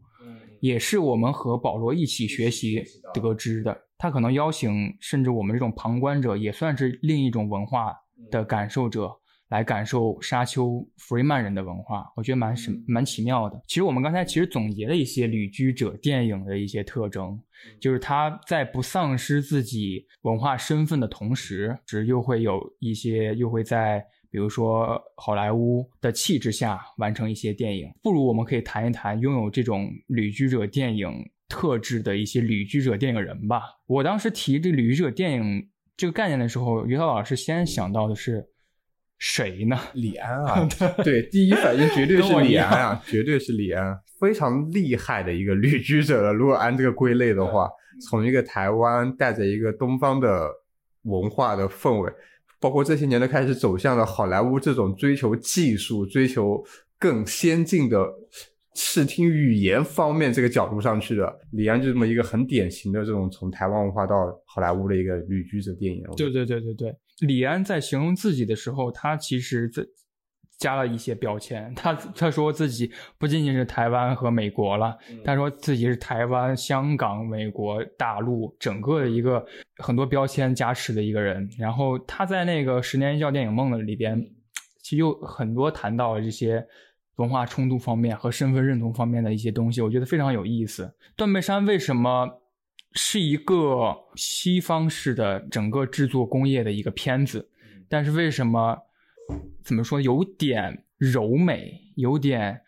[0.59, 3.77] 也是我们和保罗一起学习得知的。
[3.97, 7.93] 他可能邀请，甚至我们这种旁观者，也算是另一种文化
[8.31, 9.11] 的感受者，
[9.49, 12.11] 来感受沙丘弗瑞曼人的文化。
[12.15, 13.61] 我觉得蛮神蛮奇妙的。
[13.67, 17.39] 其实我们刚才其实总结了一些旅居者电影的一些特征，
[17.79, 27.91] 就是他在不丧失自己文化身份的同时，只又会有一些又会在比如说好莱坞的气质下完成一些电影。
[28.01, 31.11] 不如我们可以谈一谈拥有这种旅居者电影
[31.49, 33.61] 特质的一些旅居者电影人吧。
[33.85, 38.47] 我当时提这旅居者电影这个概念的时候，于涛老师先想到的是
[39.19, 39.77] 谁呢？
[39.93, 40.67] 李安啊，
[41.03, 46.33] 对，第一反应绝对是李安啊，绝对是李安，非常厉害的一个旅居者了。
[46.33, 47.69] 如果按这个归类的话，
[48.07, 50.49] 从一个台湾带着一个东方的
[51.03, 52.11] 文化的氛围。
[52.61, 56.63] 包括这些年都开始走向了好莱坞这种追求技术、追求
[56.97, 58.07] 更先进的
[58.75, 66.03] 视听语言方面这个角度上去的，李安就这么一个很典型的这种从台湾文化到好莱坞的一个旅居者电影。
[66.15, 69.83] 对对对对对，李安在形容自己的时候，他其实在。
[70.61, 74.95] 加了一些标签，他他说自己不仅仅是台湾和美国了，
[75.25, 79.43] 他说自己是台湾、香港、美国、大陆整个的一个
[79.77, 81.49] 很多标签加持的一个人。
[81.57, 84.21] 然后他在那个《十年一觉电影梦》的里边，
[84.83, 86.63] 其实有很多谈到了这些
[87.15, 90.93] 文化冲突方面和身份认同方面的一些东西，我觉得非常有意思。
[91.15, 92.29] 断背山为什么
[92.93, 97.49] 是一个西方式的整个制作工业的一个片子？
[97.89, 98.77] 但是为什么？
[99.63, 100.01] 怎么说？
[100.01, 102.61] 有点柔美，有点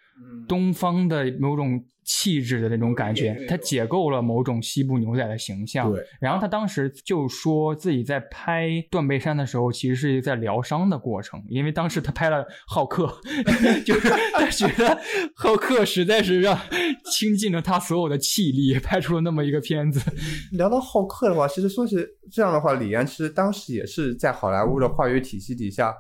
[0.48, 3.46] 东方的某种气质的那种感觉。
[3.48, 5.90] 他解构了某种西部牛仔的形象。
[5.92, 6.04] 对。
[6.20, 13.06] 然后他当时就说自己在拍《断背山》的时候，其实是在疗伤的过程，因为当时他拍了《浩克》，
[13.86, 14.96] 就是他觉得
[15.36, 16.60] 《浩克》实在是让
[17.12, 20.02] 倾尽了他所有的气力，拍出了那么一个片子。
[20.52, 21.96] 聊到《浩克》的话，其实说起
[22.30, 25.94] 这样的话，李安其实当时也是在好莱坞的话语体系底下。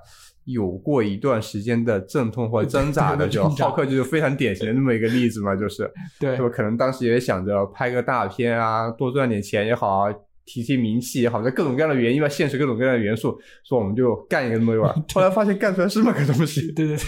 [0.45, 10.13] 有过一段时间的阵痛或挣扎的， 就浩克就是非常典型的那么一个例子嘛，就是， 对，可能当时也想着拍个大片啊，多赚点钱也好啊，
[10.45, 17.03] 提提名气也好，就各种各样的原因吧，现实各种各样的元素，说我们就干一个那么一玩， 后来发现干出来是那么个东西，对对对，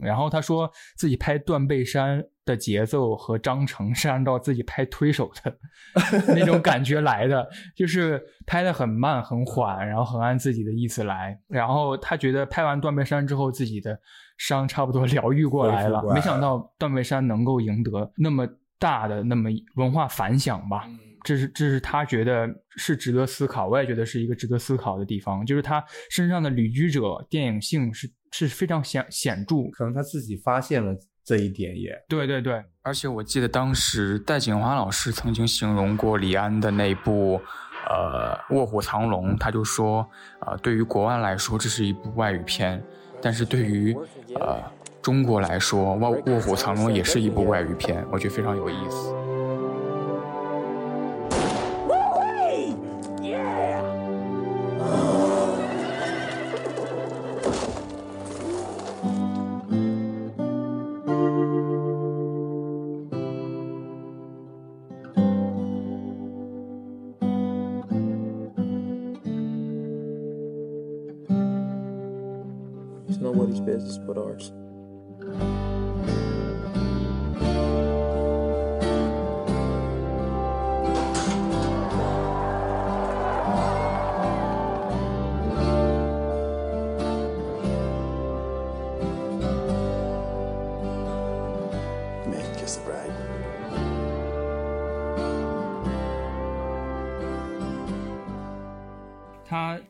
[0.00, 2.24] 然后他说自己拍断背山。
[2.48, 5.54] 的节奏和章程是按照自己拍推手的
[6.34, 11.38] 那种感觉来的，就是拍的很慢很缓，然后很按自己的意思来。
[11.46, 14.00] 然后他觉得拍完断背山之后，自己的
[14.38, 16.02] 伤差不多疗愈过来了。
[16.14, 20.88] 没想到断背山能够赢得那么大的那么文化反响吧？
[21.24, 25.44] 这是这是他觉得是值得思考，我也觉得是一个值得思考的地方。
[25.46, 30.94] 就是他身上的旅居者电影性是是非常显显著，可能他自己发现了。
[31.24, 37.38] 这一点也对对对，而且我记得当时戴锦华老师曾经形容过李安的那部
[37.86, 40.08] 呃《卧虎藏龙》，他就说，
[40.40, 42.82] 呃，对于国外来说这是一部外语片，
[43.20, 43.94] 但是对于
[44.36, 44.58] 呃
[45.02, 49.14] 中国来说，《卧卧虎藏龙》也是一部外语片，我觉得非常有意思。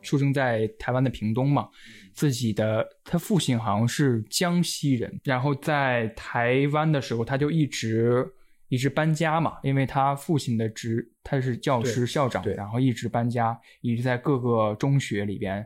[0.09, 1.69] 出生在台湾的屏东嘛，
[2.13, 8.27] 自己的他父亲好像是江西人，然后在台湾的时候他就一直
[8.69, 15.63] 一直搬家嘛，因为他父亲的职他是教师校长，然后一直搬家，一直在各个中学里边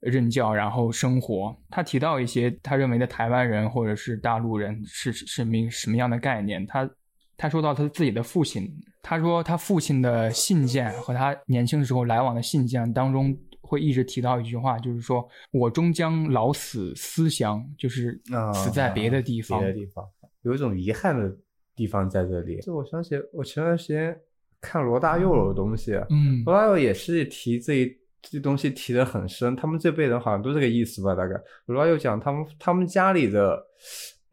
[0.00, 1.54] 任教，然后生活。
[1.68, 6.90] 他提到一些他认为的台湾人或者是大陆人是什么什么样的概念，他
[7.36, 8.66] 他说到他自己的父亲，
[9.02, 13.36] 他说他父亲的信件和他年轻的时候来往的信件当中。
[13.70, 18.20] 会一直提到一句话，就是说我终将老死思乡，就是
[18.52, 19.60] 死在别的地方。
[19.60, 20.04] 别的地方
[20.42, 21.32] 有一种遗憾的
[21.76, 22.58] 地方在这里。
[22.62, 24.18] 这我想起我前段时间
[24.60, 29.54] 看罗大佑的东西，嗯，罗大佑也是提这一这东西提的很深。
[29.54, 31.14] 他们这辈人好像都这个意思吧？
[31.14, 33.64] 大概罗大佑讲他们他们家里的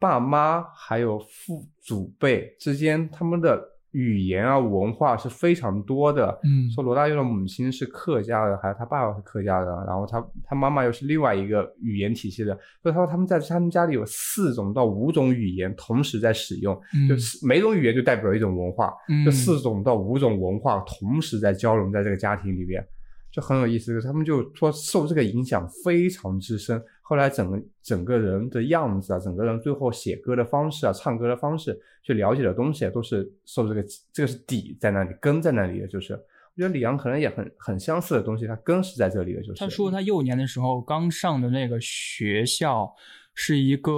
[0.00, 3.77] 爸妈还有父祖辈之间他们的。
[3.92, 6.38] 语言啊，文化是非常多的。
[6.44, 12.52] 嗯，说罗大佑的母亲是客家的，还有他爸爸是客家的，然后他他妈妈又是另外一个语言体系的。
[12.82, 16.78] 所以他说他们在他们家里有四种到五种语言同时在使用，
[17.08, 18.92] 就是每种语言就代表一种文化，
[19.24, 22.86] 这四种到五种文化同时在交融在这个家庭里边，
[23.32, 24.00] 就很有意思。
[24.02, 26.82] 他们就说受这个影响非常之深。
[27.08, 33.82] 后来整个整个人的样子啊，整个人最后写歌的方式啊，唱歌的方式，去了解的东西都是受这个
[34.12, 36.20] 这个是底在那里，根在那里的，就是我
[36.58, 42.94] 觉得李阳可能也很很相似的东西，他根是在这里的，就是他说他幼年的时候刚上的那个学校
[43.34, 43.92] 是一个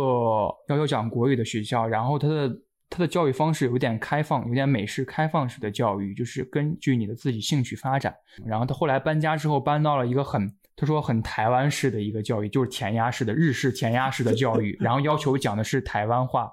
[0.68, 2.61] 要要讲国语的学校，然后他的。
[2.92, 8.12] 他的教育方式有点开放，有点美式开放式的教育，就是根据你的自己兴趣发展。
[8.44, 16.50] 然后他后来搬家之后，搬到了一个很，他说很台湾式的一个教育，就是填鸭式的日式填鸭式的教育， 然后要求讲的是台湾话，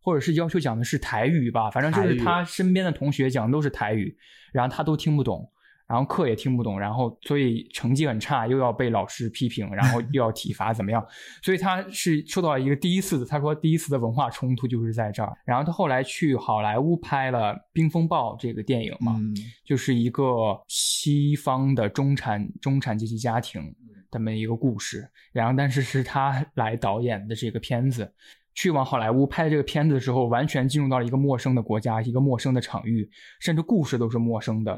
[0.00, 4.16] 或者是要求讲的是台语吧，反正就是他身边的同学讲的都是台语，
[4.50, 5.46] 然后他都听不懂。
[5.88, 11.06] 然后课也听不懂，然后所以成绩很差，又要被老师批评，然后又要体罚，怎么样？
[11.42, 15.32] 所以他是受到一个第一次的，他说第一次的文化冲突就是在这儿。
[15.44, 19.16] 然后他后来去好莱坞拍了《冰风暴》这个电影嘛，
[19.64, 23.72] 就是一个西方的中产中产阶级家庭
[24.10, 25.08] 这么一个故事。
[25.32, 28.12] 然后但是是他来导演的这个片子，
[28.54, 33.08] 去往好莱坞拍这个片子的时候，完全进入到了一个陌生的国家，一个陌生的场域，
[33.38, 34.76] 甚至故事都是陌生的。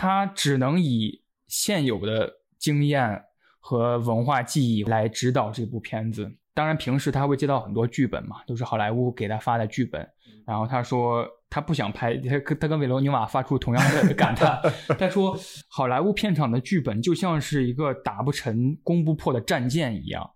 [0.00, 3.22] 他只能以现有的经验
[3.58, 6.34] 和文化记忆来指导这部片子。
[6.54, 10.08] 当然，平时他会接到很多剧本嘛，都是好莱坞给他发的剧本。
[10.46, 14.58] 然后他说他不想拍，他他跟韦罗纽瓦发出同样的感叹。
[14.98, 15.38] 他说，
[15.68, 20.30] 好莱坞片场的剧本就像是一个打不沉、攻不破的战舰一样，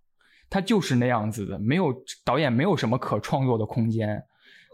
[0.50, 1.90] 他就是那样子的，没有
[2.22, 4.22] 导演没有什么可创作的空间。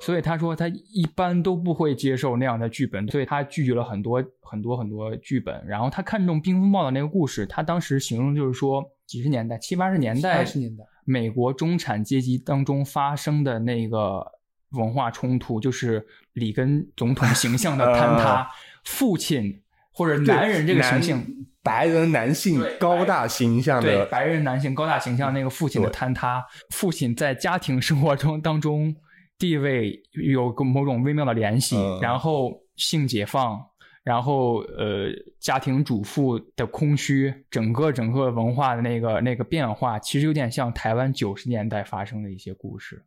[0.00, 5.62] 所以他说他一般都不会接受那样的剧本，所以他拒绝了很多很多很多剧本。
[5.66, 14.24] 然后他看中《冰风暴》的那个故事，他当时形容就是说，几十年代七八十年代，十年代美国中产阶级当中发生的那个
[14.70, 18.48] 文化冲突，就是里根总统形象的坍塌，
[18.84, 19.60] 父亲
[19.92, 21.22] 或者男人这个形象，
[21.62, 28.96] 白人男性高大形象的白人男性高大形象那个父亲的坍塌，父亲在家庭生活中当中。
[29.40, 33.58] 地位有个某种微妙的联系，然后性解放，
[34.04, 43.02] 然后呃家庭主妇的空虚，整个整个文化的那个那个变化，其实有点像台湾九十年代发生的一些故事，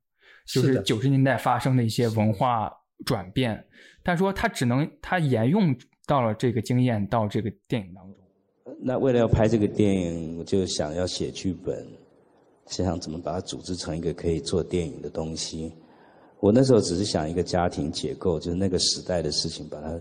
[0.47, 2.71] 就是九十年代发生的一些文化
[3.05, 3.63] 转变。
[4.03, 5.75] 他说他只能他沿用
[6.07, 8.15] 到了这个经验到这个电影当中。
[8.81, 11.87] 那为了要拍这个电影，我就想要写剧本，
[12.65, 15.71] 想想怎么把它组织成一个可以做电影的东西。
[16.43, 19.97] 我那时候只是想一个家庭结构，就是那个时代的事情，把它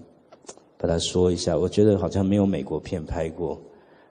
[0.77, 1.57] 把它说一下。
[1.57, 3.57] 我觉得好像没有美国片拍过，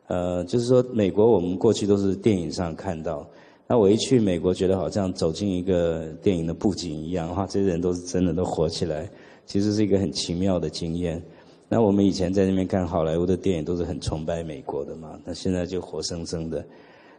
[0.07, 3.27] 呃，就是说美国我们过去都是电影上看到，
[3.67, 9.11] 那我一去美国，觉得好像走进一个电影的布景一样，哇，这些人都是真的都活起来，
[9.45, 11.21] 其实是一个很奇妙的经验。
[11.67, 16.65] 那我们以前在那边看好莱坞的电影，都是很崇拜美国的嘛，那现在就活生生的。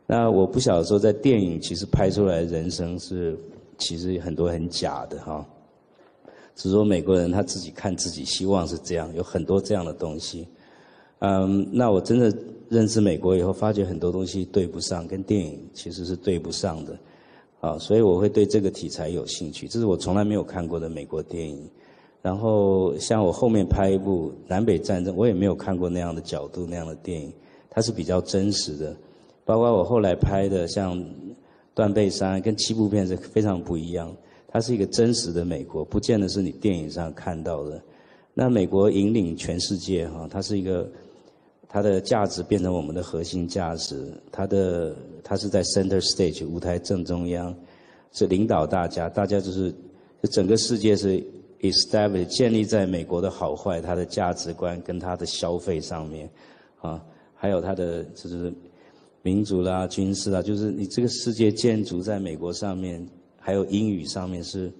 [0.06, 3.36] 那我不晓得说，在电影其实拍出来人生是。
[3.78, 5.44] 其实很多很假的哈，
[6.54, 10.46] 只是说美国人他自己看自己，希望是这样，有很多这样的东西。
[11.20, 12.32] 嗯，那我真的
[12.68, 16.98] 认识美国以后，发觉很多东西对不上，跟电影其实是对不上的。
[17.60, 21.68] 啊，所以我会对这个题材有兴趣，这是我从来没有看过的美国电影。
[22.20, 27.32] 然后像我后面拍一部南北战争，我也没有看过那样的角度那样的电影，
[27.70, 28.94] 它是比较真实的。
[29.44, 31.04] 包括我后来拍的像。
[31.74, 34.14] 断背山跟七部片是非常不一样，
[34.46, 37.80] 它是一个真实的美国，不见得是你电影上看到的。
[38.34, 40.86] 那美国引领全世界哈，它是一个，
[41.68, 44.94] 它的价值变成我们的核心价值，它的
[45.24, 47.54] 它是在 center stage 舞台正中央，
[48.12, 49.70] 是领导大家，大家就是
[50.22, 51.24] 就，整个世界是
[51.60, 56.28] establish 建立在美国的好坏，它的价值观跟它的消费上面，
[56.80, 57.02] 啊，
[57.34, 58.52] 还有它的就是。
[59.22, 63.06] 民主啦，军事啦，就是你这个世界建筑在美国上面，
[63.38, 64.72] 还有英语上面是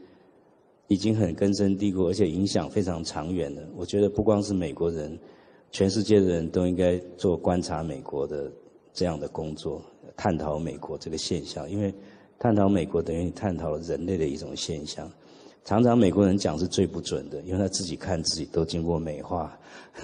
[0.89, 3.67] 已经很根深蒂固，而且影响非常长远的。
[3.77, 5.17] 我觉得不光是美国人，
[5.71, 8.53] 全世界的人都应该做观察美国的
[8.93, 9.81] 这样的工作，
[10.17, 11.71] 探讨美国这个现象。
[11.71, 11.95] 因为
[12.39, 15.09] 探讨美国等于你探讨了人类的一种现象。
[15.65, 19.57] 常常美国人讲是最不准的，因为他自己看自己都经过美化。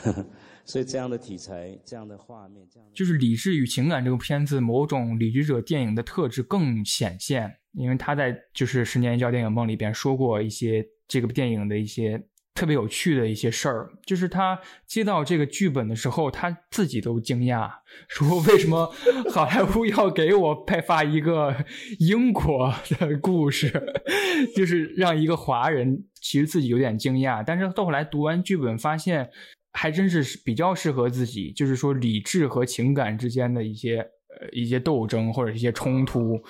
[0.05, 0.25] 呵呵
[0.69, 17.71] 所以这样的题材，这样的画面，这样就是理智与情感这个片子某种理智者电影的特质更显现，因为他在就是十年一觉电影梦里边说过一些这个电影的一些特别有趣的一些事儿，就是他接到这个剧本的时候，他自己都惊讶，
[18.07, 18.93] 说为什么
[19.33, 21.65] 好莱坞要给我派发一个
[21.99, 23.73] 英国的故事，
[24.55, 29.31] 就是让一个华人其实自己有点惊讶，但是到后来读完剧本发现。
[29.79, 33.99] 还真是比较适合自己，就是说理智和情感之间的一些
[34.41, 36.43] 呃一些斗争或者一些冲突，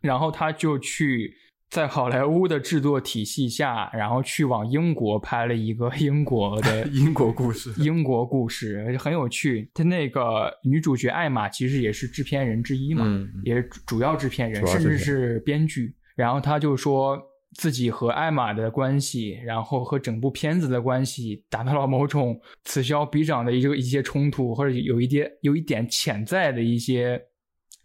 [0.00, 1.34] 然后他就去。
[1.70, 9.68] 在好莱坞的制作体系下，然后去往英国拍了一个 英国的 英国故事，英国故事很有趣。
[9.74, 13.04] 他那个女主角艾玛其实也是制片人之一嘛，
[13.42, 15.92] 也是主要制片人，甚至是编剧。
[16.14, 17.20] 然后他就说
[17.54, 27.20] 自己和艾玛的关系，然后和整部片子的关系达到了某种此消彼长的一个一些冲突，或者有一点有一点潜在的一些。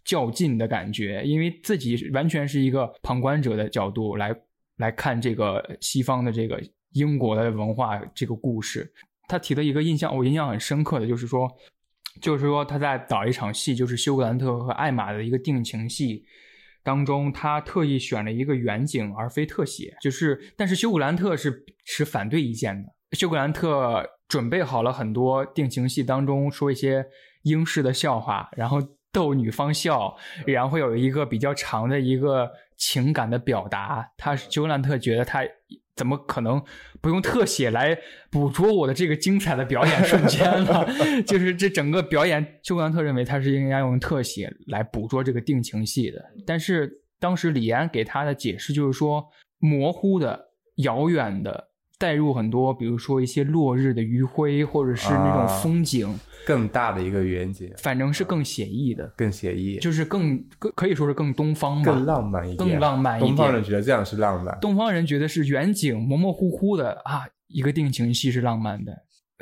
[0.02, 4.34] 较劲的感觉，因为自己完全是一个旁观者的角度来
[4.78, 6.60] 来看这个西方的这个
[6.92, 8.90] 英国的文化这个故事。
[9.28, 11.46] 他提的一个印象，我印象很深刻的就是说，
[12.20, 16.24] 就是说他在导一场戏，就是休格兰特和艾玛的一个定情戏
[16.82, 22.88] 当中，他特意选了一个远景而非特写，就是但是休格兰特是持反对意见的。
[23.12, 27.04] 休格兰特准备好了很多定情戏当中说一些
[27.42, 28.80] 英式的笑话，然后。
[29.12, 30.16] 逗女方笑，
[30.46, 34.08] 然后有一个比较长的一个情感的表达。
[34.16, 35.42] 他是休兰特觉得他
[36.00, 36.62] 怎么可能
[37.02, 37.94] 不用特写来
[38.30, 40.86] 捕捉我的这个精彩的表演瞬间呢？
[41.28, 46.24] 就是这整个表演，休兰特认为他是应该用特写来捕捉这个定情戏的。
[46.46, 49.22] 但是当时李安给他的解释就是说，
[49.58, 51.69] 模糊的、遥远的。
[52.00, 63.36] 带入很多，比如说一些落日的余晖，或者是那种风景，更大的一个远景，反正是更写意的，更写意，就是更更可以说是更东方吧，更浪漫一点，更浪漫一点。
[63.36, 68.92] 东方人觉得这样是浪漫，东方人觉得是远景模模糊糊的啊，一个定情戏是浪漫的。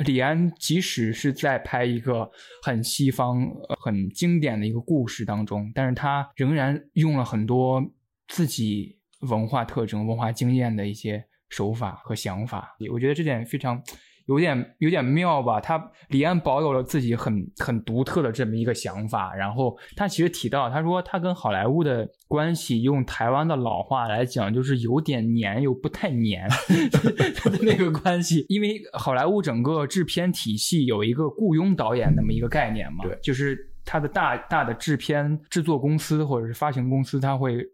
[0.05, 2.29] 李安即使是在拍一个
[2.65, 3.49] 很西方、
[3.85, 7.81] 很经典的一个故事当中，但是他仍然用了很多
[8.27, 11.25] 自己文化特征、文化经验的一些。
[11.49, 13.83] 手法和想法，我觉得这点非常
[14.27, 15.59] 有点有点妙吧。
[15.59, 26.57] 他李安保有了自己很很独特的这么一个想法，然后他其实提到，他说他跟好莱坞的关系，用台湾的老话来讲，就是有点黏又不太黏的
[27.65, 28.45] 那个关系。
[28.51, 37.65] 因为好莱坞整个制片体系有一个雇佣导演那么一个概念嘛，对，就是他的大大的制片制作公司或者是发行公司，他会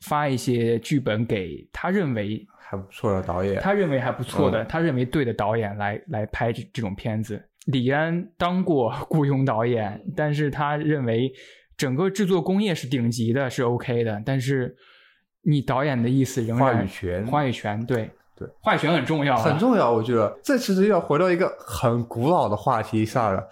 [0.00, 2.46] 发一些剧本给他认为。
[2.72, 7.38] 还不错的导演，他认为还不错的，他认为对的导演来来拍这这种片子。
[7.66, 11.30] 李安当过雇佣导演， 但是他认为
[11.76, 14.22] 整个制作工业是顶级的，是 OK 的。
[14.24, 14.74] 但是
[15.42, 19.92] 你导演的意思仍然话语权，话语权，对对，话语权很重要，很重要。
[19.92, 23.46] 我觉得这其实要回到一个很古老的话题上了：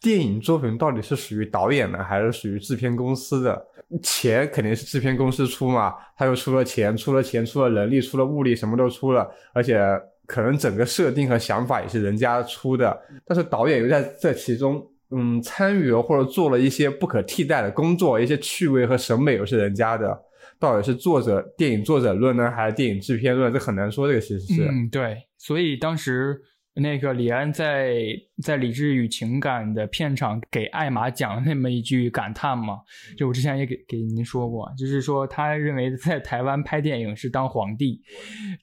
[0.00, 3.66] 电影作品到底是属于导演的，还是属于制片公司的？
[4.02, 9.80] 钱肯定是制片公司出嘛，他又出了钱，出了钱，出了人力，出了物力，什么都出了，而且
[10.26, 12.96] 可能整个设定和想法也是人家出的，
[13.26, 14.80] 但是导演又在这其中，
[15.10, 20.16] 嗯，参与了或者做了一些不可替代的工作，一些趣味和审美又是人家的，
[20.60, 23.52] 到底是作者电影作者论呢，还是电影制片论？
[23.52, 26.40] 这很难说，这个其实是，嗯，对，所以当时。
[26.80, 27.94] 那个李安在
[28.42, 32.78] 在《理智与情感》的片场给艾玛讲那么一句感叹嘛，
[33.16, 38.00] 就我之前也给给您说过，就是说他认为在台湾拍电影是当皇帝，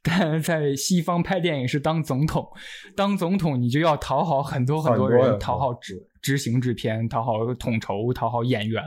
[0.02, 2.48] 但在西方拍电影是当总统。
[2.96, 8.84] 当总统你就要讨好很多很多人，讨好执执行制片，讨好统筹，讨好演员。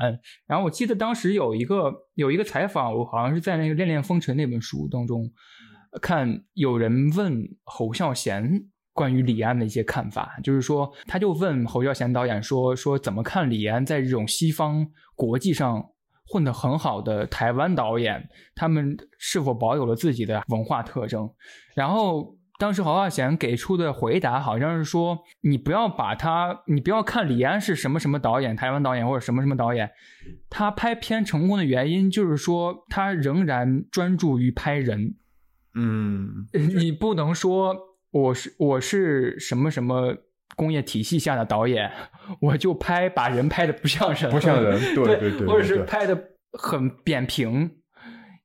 [0.46, 5.30] 然后我记得当时有一个有一个采访，我好像是在那个《恋恋风尘》那本书当中
[6.02, 8.64] 看，有人问侯孝贤。
[9.00, 15.82] 关于李安的一些看法，就是说，他就问侯孝贤导演说：“说怎么看李安在这种西方国际上
[16.26, 21.30] 混得很好的台湾导演，他们是否保有了自己的文化特征？”
[21.74, 29.90] 然后当时侯孝贤给出的回答好像是说：“你不要把他，你不要看李安是什么什么导演，台湾导演或者什么什么导演，
[30.50, 35.14] 他拍片成功的原因就是说他仍然专注于拍人。
[35.74, 36.46] 嗯，
[36.76, 37.74] 你不能说。”
[38.10, 40.16] 我是我是什么什么
[40.56, 41.88] 工业体系下的导演，
[42.40, 46.20] 我就拍把人拍的不像人，不像人，对对对，或者是拍的
[46.58, 47.70] 很扁平，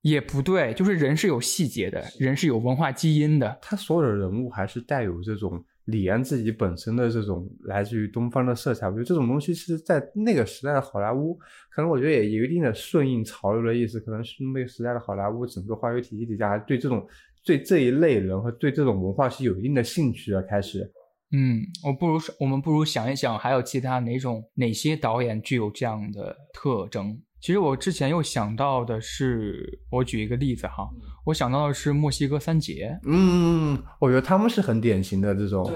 [0.02, 3.58] 也不对，就是人是有细节的，人是有文化基因的。
[3.60, 8.86] 他所有的人物还是带有这种李安自己本身的这种来自于东方的色彩。
[8.86, 11.34] 我觉得这种东西是在那个时代的好莱坞，
[11.72, 17.04] 可能我觉得也有一定的顺应潮流的意思，可能是那个时代的好莱坞整个话语体系底下对这种。
[17.46, 20.42] 对这一类人和对这种文化是有一定的兴趣的。
[20.42, 20.92] 开始，
[21.32, 27.22] 嗯，我不如我们不如想一想，还有其他哪种哪些导演具有这样的特征？
[27.40, 30.90] 其实我之前又想到的是，我举一个例子哈，
[31.26, 32.98] 我想到的是墨西哥三杰。
[33.06, 35.72] 嗯，我觉得他们是很典型的这种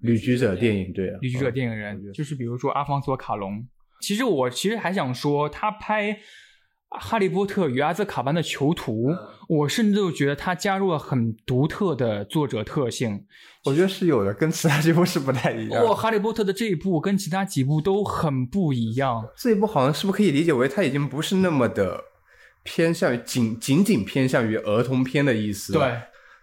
[0.00, 3.66] 旅居者电影，对，旅居者电影人，就是比如说阿方索卡隆。
[4.02, 6.12] 其实我其实还想说，他拍
[7.00, 9.10] 《哈利波特与阿兹卡班的囚徒》，
[9.48, 13.24] 我甚至都觉得他加入了很独特的作者特性。
[13.64, 15.84] 我觉得是有的，跟其他几部是不太一样。
[15.84, 19.26] 哇，《哈利波特》的这一部跟其他几部都很不一样。
[19.36, 21.98] 这一部好像是不是可以理解为他已经不是那么的
[22.62, 25.72] 偏向于仅仅仅偏向于儿童片的意思？
[25.72, 25.82] 对。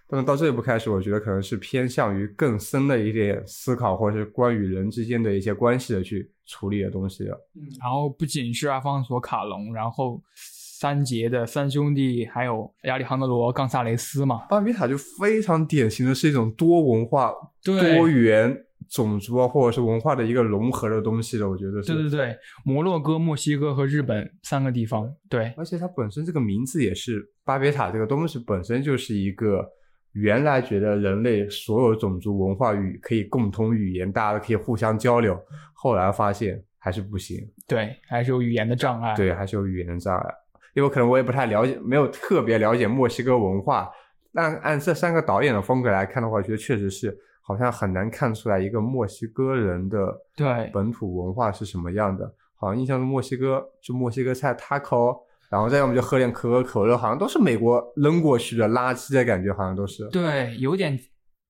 [0.09, 7.31] 但是到这一步开始，我觉得可能是偏向于更深的一点思考，或者是关于人之间的一些关系的去处理的东西的。
[7.55, 14.45] 嗯，然后不仅是阿方索卡隆，然后三杰的三兄弟，还有亚历杭德罗冈萨雷斯嘛。
[14.49, 17.33] 巴比塔就非常典型的是一种多文化、
[17.63, 18.55] 多元
[18.89, 21.49] 种族啊，或者是文化的一个融合的东西了。
[21.49, 21.93] 我觉得是。
[21.93, 25.09] 对对对，摩洛哥、墨西哥和日本三个地方。
[25.29, 29.65] 对，而且它本身这个名字也是巴别塔这个东西本身就是一个。
[30.13, 35.39] 原来觉得人类所有种族文化语可以共通语言，大家都可以互相交流。
[35.73, 39.15] 后来发现还是不行，对，还是有语言的障碍。
[39.15, 40.35] 对，还是有语言的障碍。
[40.73, 43.89] 因为可能我也不太了解，没有特别了解墨西哥文化。
[44.33, 52.33] 但按这三个导演的风格来看的话，我觉得确实是好像很难看出来一个墨西哥人的对本土文化是什么样的。
[52.55, 55.21] 好像印象中墨西哥就墨西哥菜 taco。
[55.51, 60.07] 然后再要么就喝点可口可乐，好像都是美国扔过去的垃圾的感觉，好像都是。
[60.07, 60.97] 对，有点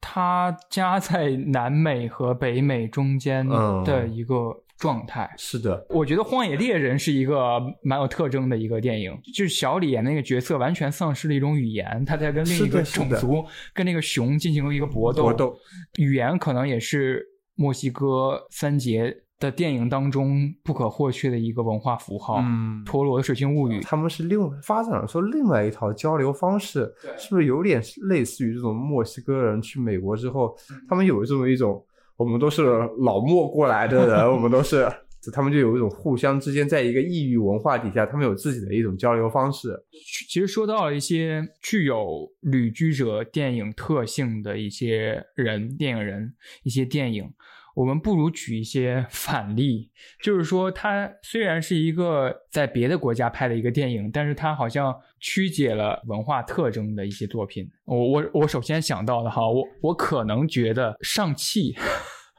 [0.02, 3.47] 它夹在南美和北美中间
[3.86, 4.36] 的一个
[4.76, 5.32] 状态。
[5.38, 15.26] 是的，我觉得《荒野猎人》是一个蛮有特征的一个电影，就是小李演那个角色完全丧失了一种语言，他在跟另一个种族、跟那个熊进行了一个搏斗。
[15.26, 15.56] 搏斗，
[15.99, 17.24] 语言可能也是
[17.54, 19.16] 墨西哥三杰。
[19.42, 30.56] 的电影当中不可或缺的一个文化符号，嗯，陀螺的水晶物语，他们是另发展了说另外一套交流方式，是不是有点类似于这种墨西哥人去美国之后，
[30.88, 31.84] 他们有这么一种，
[32.16, 32.64] 我们都是
[33.00, 34.88] 老墨过来的人，我们都是，
[35.34, 39.76] 他们就有一种互相之间在一个异域文化底下，他们有自己的一种交流方式。
[40.30, 46.32] 其实说到了一些具有旅居者电影特性的一些人，电影人，
[46.62, 47.28] 一些电影。
[47.76, 49.89] 我们不如举一些反例，
[50.22, 57.69] 就是说，它虽然是一个在别的国家拍的一个电影，但是它好像曲解了文化特征的一些作品。
[57.86, 61.76] 我我我首先想到的哈，我我可能觉得上汽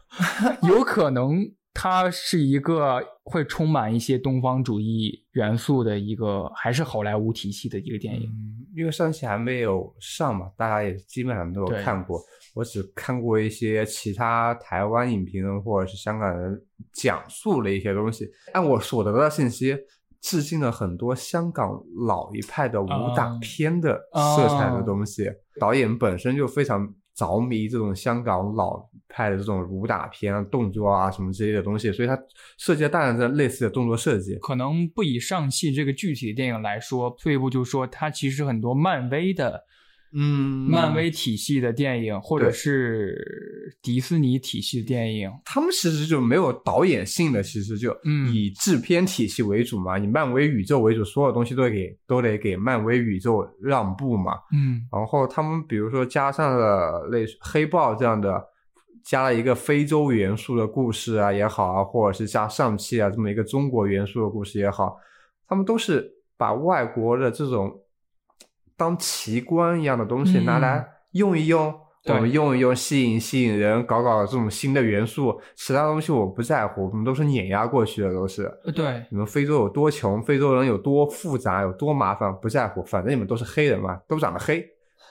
[0.69, 8.31] 有可能它是一个会充满一些东方主义元素的一个，还是好莱坞体系的一个电影。
[8.75, 12.21] 因为上期还没有上嘛，大家也基本上都有看过。
[12.55, 16.63] 我只看过一些其他台湾影评人或者是香港人
[16.93, 19.77] 讲述了一些东西，按我所得到的信息，
[20.21, 25.31] 致敬了很多香港老一派的武打片的色彩的东西。
[25.61, 32.19] 导演本身就非常着迷这种香港老派的这种武打片、动作啊什么之类的东西，所以它
[32.59, 34.37] 设计了大量的类似的动作设计。
[34.37, 39.65] 可能不以上戏这个具体的电影来说，退一步就说，它其实很多漫威的。
[40.15, 47.97] 嗯，漫威体系的电影，或者是迪士尼体系的电影，他们其实就没有导演性的，其实就
[48.31, 54.35] 以制片体系为主嘛，以漫威宇宙为主，所有东西都得给都得给漫威宇宙让步嘛。
[54.53, 58.45] 嗯，然后他们比如说加上了类似黑豹这样的，
[59.03, 64.99] 加了一个非洲元素的故事啊也好啊，或者是加上汽啊这么一个中国元素的故事也好，
[65.49, 67.79] 他们都是把外国的这种。
[68.83, 71.73] 当奇观一样的东西拿来用一用，
[72.07, 75.41] 我们用一用，吸引吸引人，搞搞这种新的元素。
[75.55, 78.53] 其他东西我不在乎，我们都是碾压过去的，都是。
[78.75, 84.67] 对，你们非洲有多穷，非洲人有多复杂，有多麻烦，不在乎，反正你们都是黑人嘛，都长得黑，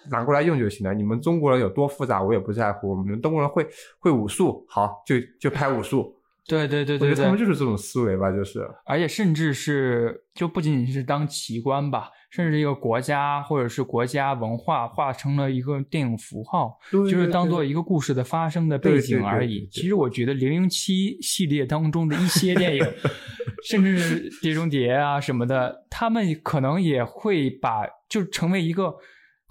[0.09, 0.93] 拿过来用就行了。
[0.93, 2.89] 你们中国人有多复杂，我也不在乎。
[2.89, 3.65] 我们中国人会
[3.99, 6.13] 会武术，好，就就拍武术。
[6.45, 8.69] 对对对对，我觉得他们就是这种思维吧，就是。
[8.85, 12.09] 而且甚至是，就不仅仅是当奇观吧。
[12.31, 19.67] 甚至一个国家或者是国家文化化成了一个电影符号，就是当做一个故事的发生的背景而已。
[19.71, 22.83] 其实我觉得《零零七》系列当中的一些电影，
[23.69, 28.95] 甚至是《碟中谍》啊什么的，他们可能也会把就成为一个。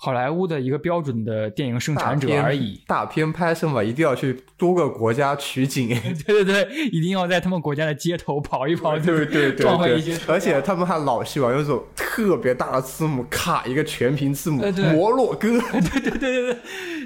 [0.03, 5.88] 好莱坞的一个标准的电影生产者而已，大片拍摄嘛，一定要去多个国家取景，
[6.26, 10.18] 对对对，一定要在他们国家的街头跑一跑，对对对，撞坏一些。
[10.26, 16.57] 而且他们还老喜欢用这种特别大的字母卡一个全屏字母，摩洛哥， 对对对对对。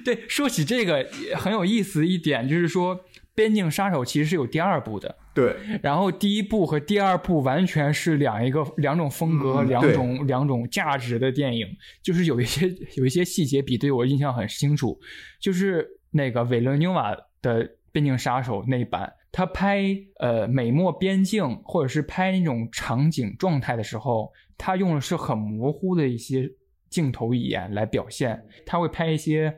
[0.04, 0.24] 对。
[0.28, 1.04] 说起这个
[1.36, 2.94] 很有意思一点，就是说
[3.34, 5.16] 《边境杀手》其实是有第二部的。
[5.34, 11.66] 对，然后第一部和第二部完全是两一个两种风格、两种两种价值的电影，
[12.02, 14.96] 就是有一些 有一些细节比对我印象很清楚，
[15.40, 19.84] 就是那个韦伦纽瓦的《边境杀手》那一版，他拍
[20.20, 26.48] 呃美墨边境或者是拍那种场景状态的时候，他用的是很模糊的一些
[26.88, 29.56] 镜头语言来表现，他会拍一些。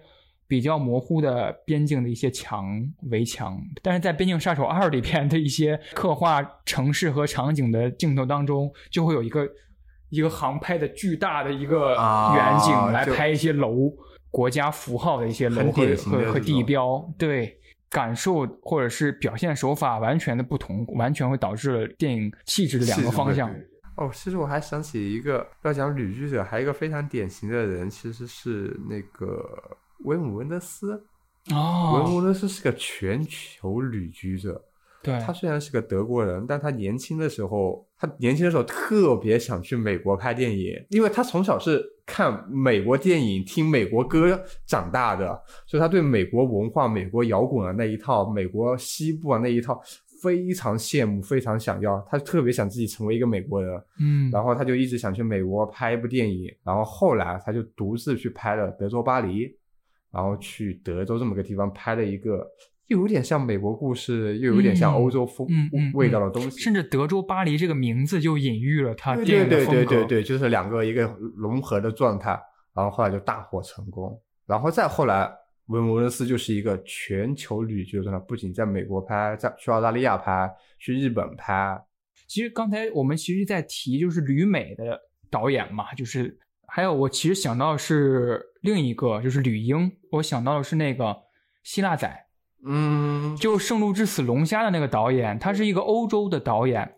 [0.48, 2.66] 比较模糊的边境的一些墙
[3.10, 9.48] 围墙，但是在《边境杀手二》里边的一些刻画城市和场景的镜头当中，就会有一个
[10.08, 11.96] 一个航拍的巨大的一个
[12.34, 13.92] 远景来拍一些楼、
[14.30, 17.04] 国家符号的一些楼和和和地标。
[17.18, 17.58] 对，
[17.90, 23.52] 感受或者是表现手法完全的不同，完全会导致了电影气质的两个方向。
[23.96, 29.44] 哦，其实我还想起一个要讲旅居者，还有一个非常典型的人，其实是那个。
[30.04, 31.04] 维姆文德斯，
[31.52, 34.64] 哦，维姆文德斯是个全球旅居者。
[35.02, 49.80] 对，他虽然是个德国人，但他年轻的时候，他年轻的时候特别想去美国拍电影，因为他从小是看美国电影、听美国歌长大的，所以他对美国文化、美国摇滚啊那一套、美国西部啊那一套
[50.20, 52.04] 非常羡慕，非常想要。
[52.10, 59.56] 他特别想自己成为一个美国人，嗯，然后他就一直想去美国拍一部电影，然后后来他就独自去拍了德州巴黎。
[60.12, 62.46] 然后去德州这么个地方拍了一个，
[62.86, 65.46] 又有点像美国故事，又有点像欧洲风
[65.94, 66.60] 味道的东西。
[66.60, 69.72] 甚至德州巴黎这个名字就隐喻了它电影的风格。
[69.72, 71.02] 对对对对对，就是两个一个
[71.36, 72.38] 融合的状态。
[72.74, 74.20] 然后后来就大获成功。
[74.46, 75.32] 然后再后来，
[75.68, 80.46] 文文斯就是一个全球旅居的状态，不仅在美国拍，在去澳大利亚拍，
[80.78, 81.82] 去日本拍。
[82.28, 85.00] 其实刚才我们其实在提就是旅美的
[85.30, 88.52] 导演嘛，就是还有我其实想到是。
[88.62, 91.16] 另一个就是吕英，我想到的是那个
[91.62, 92.26] 希腊仔，
[92.66, 96.96] 嗯，就《圣路之死龙虾》的那个导演，他是一个欧洲的导演，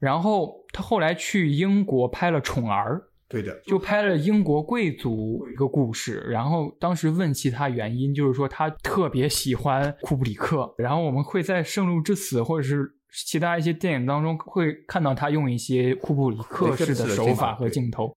[0.00, 2.96] 然后他后来去英国拍了《宠儿》，
[3.28, 6.26] 对的，就拍了英国贵族一个故事。
[6.28, 18.12] 然后当时问其他原因，就是说他特别喜欢库布里克，然后我们会在《圣路之死》或者是其他一些电影当中会看到他用一些库布里克式的手法和镜头。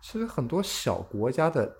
[0.00, 1.76] 其实很多小国家的。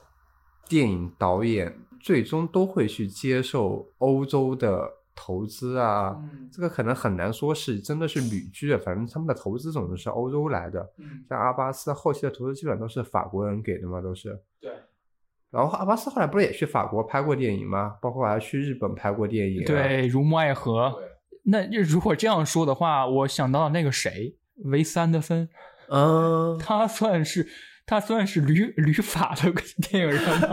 [0.69, 6.17] 电影导演最终都会去接受欧洲的投资啊，
[6.53, 10.89] 这个可能很难说是真的是旅居的，反正他们的投资总是是欧洲来的。
[11.29, 14.41] 像阿巴斯后期的投资基本上都是法国人给的嘛，都是。
[14.61, 14.71] 对。
[15.51, 17.97] 然后阿巴斯后来不是也去法国拍过电影吗？
[18.01, 19.65] 包括还去日本拍过电影。
[19.65, 20.87] 对，《如沐爱河》。
[21.43, 25.49] 那如果这样说的话，我想到了那个谁，维斯安德森。
[25.89, 27.49] 嗯，他算是。
[27.91, 29.53] 他算是旅 旅法的
[29.91, 30.49] 电影人吗？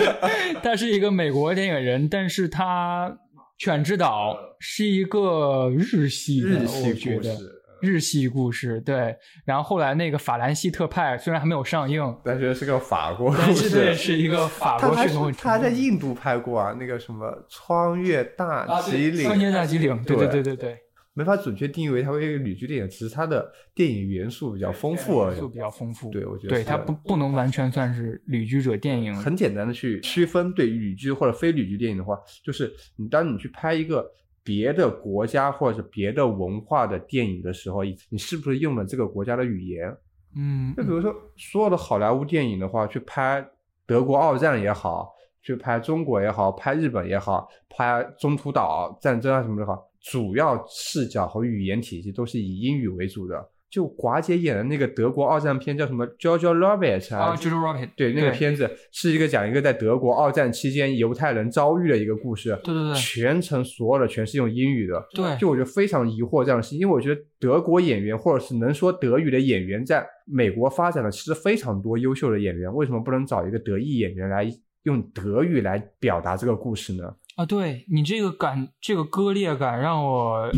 [0.64, 3.10] 他是一个美国电影人，但是他
[3.58, 7.36] 《犬之岛》是一个日系日系故事，
[7.82, 8.80] 日系故事。
[8.80, 9.14] 对，
[9.44, 15.30] 然后后来那个《法兰西特派》虽然还没有上映，但是是个法国故事，是一个法国血统。
[15.32, 20.78] 他在印度拍过啊，那个什么《穿越大吉岭》，穿越大吉岭，对对对对对。
[21.12, 25.34] 没法准确定义为它为一个旅居电影，只是它的电影元素比较丰富而已。
[25.34, 29.14] 元素比较丰富，对我觉得对它不不能完全算是旅居者电影。
[29.16, 34.08] 很简单的去区分对旅居或者非旅居电影的话，就是你当你去拍一个
[34.44, 39.94] 别的国家或者是别的文化的电影的时候，你是不是用了这个国家的语言？
[40.36, 43.44] 嗯，就比如说所有的好莱坞电影的话，去拍
[43.84, 49.89] 德国二战也好，去拍中国也好，拍日本也好，拍中途岛战争啊什么的好。
[50.02, 53.50] 主要视角和语言体系都是以英语为主的。
[53.70, 62.48] 就寡姐演的那个德国二战片叫什么？Jojo Rabbit 啊，Jojo Rabbit，对，那个片子是一个讲一个在德国二战期间犹太人遭遇的一个故事。
[62.64, 65.06] 对对对，全程所有的全是用英语的。
[65.14, 77.04] 对，就我觉得非常疑惑这样的事，因为我觉得德国演员或者是能说德语的演员在美国发展的其实非常多优秀的演员，为什么不能找一个德裔演员来用德语来表达这个故事呢？
[77.36, 80.50] 啊，对你这个感，这个割裂感让我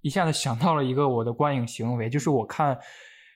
[0.00, 2.78] 一下子想到了一个我的观影行为，就是我看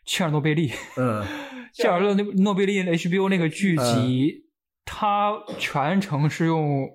[0.05, 1.25] 切尔诺贝利，嗯，
[1.75, 4.47] 切尔诺诺贝利 HBO 那个剧集，
[4.85, 6.89] 它全程是用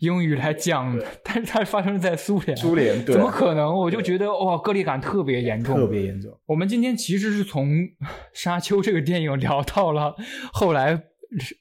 [0.00, 3.72] 英语来讲，但是它发生在苏联，苏联怎么可能？
[3.74, 6.36] 我就觉得哇，割裂感特别严重，特别严重。
[6.46, 7.68] 我们今天其实是从
[8.34, 10.14] 《沙丘》这个电影聊到了
[10.52, 11.04] 后来。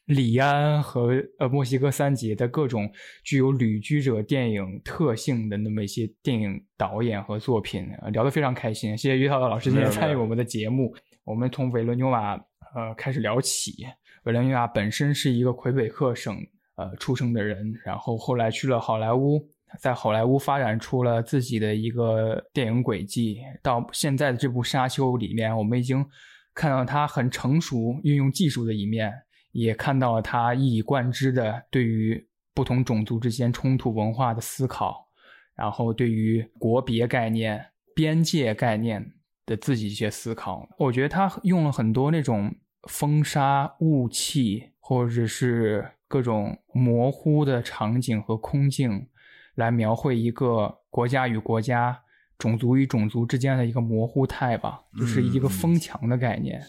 [0.05, 2.91] 李安和呃墨西哥三杰的各种
[3.24, 8.97] 具有旅居者电影特性的那么一些电影导演和作品，聊得非常开心。
[8.97, 10.93] 谢谢于涛老师今天参与我们的节目。
[11.24, 12.34] 我们从维伦纽瓦
[12.76, 13.86] 呃开始聊起。
[14.26, 16.36] 维伦纽瓦本身是一个魁北克省
[16.76, 19.41] 呃出生的人，然后后来去了好莱坞，
[19.80, 23.39] 在好莱坞发展出了自己的一个电影轨迹。
[23.63, 26.05] 到现在的这部《沙丘》里面，我们已经
[26.53, 29.13] 看到他很成熟运用技术的一面。
[29.52, 35.08] 也看到了他一以贯之的对于不同种族之间冲突文化的思考，
[35.56, 39.14] 然后对于国别概念、边界概念
[39.45, 40.68] 的自己一些思考。
[40.78, 42.54] 我觉得他用了很多那种
[42.89, 49.08] 风沙、雾气，或者是各种模糊的场景和空镜，
[49.56, 52.02] 来描绘一个国家与国家、
[52.38, 56.62] 种族与种族之间的一个模糊态吧，就是一个风墙的概念，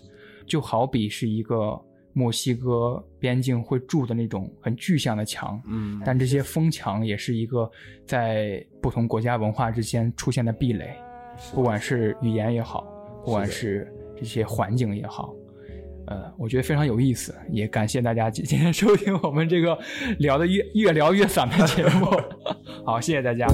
[0.47, 1.81] 就好比是一个。
[2.15, 7.71] 墨西哥边境会筑的那种很具象的墙，嗯，但这些风墙也是一个
[8.07, 10.95] 在不同国家文化之间出现的壁垒，
[11.55, 12.85] 不管是语言也好，
[13.25, 15.35] 不管是这些环境也好，
[16.07, 19.79] 呃，我觉得非常有意思，也感谢大家今天收听我们这个
[20.19, 22.07] 聊的越越聊越散的节目，
[22.85, 23.47] 好，谢谢大家。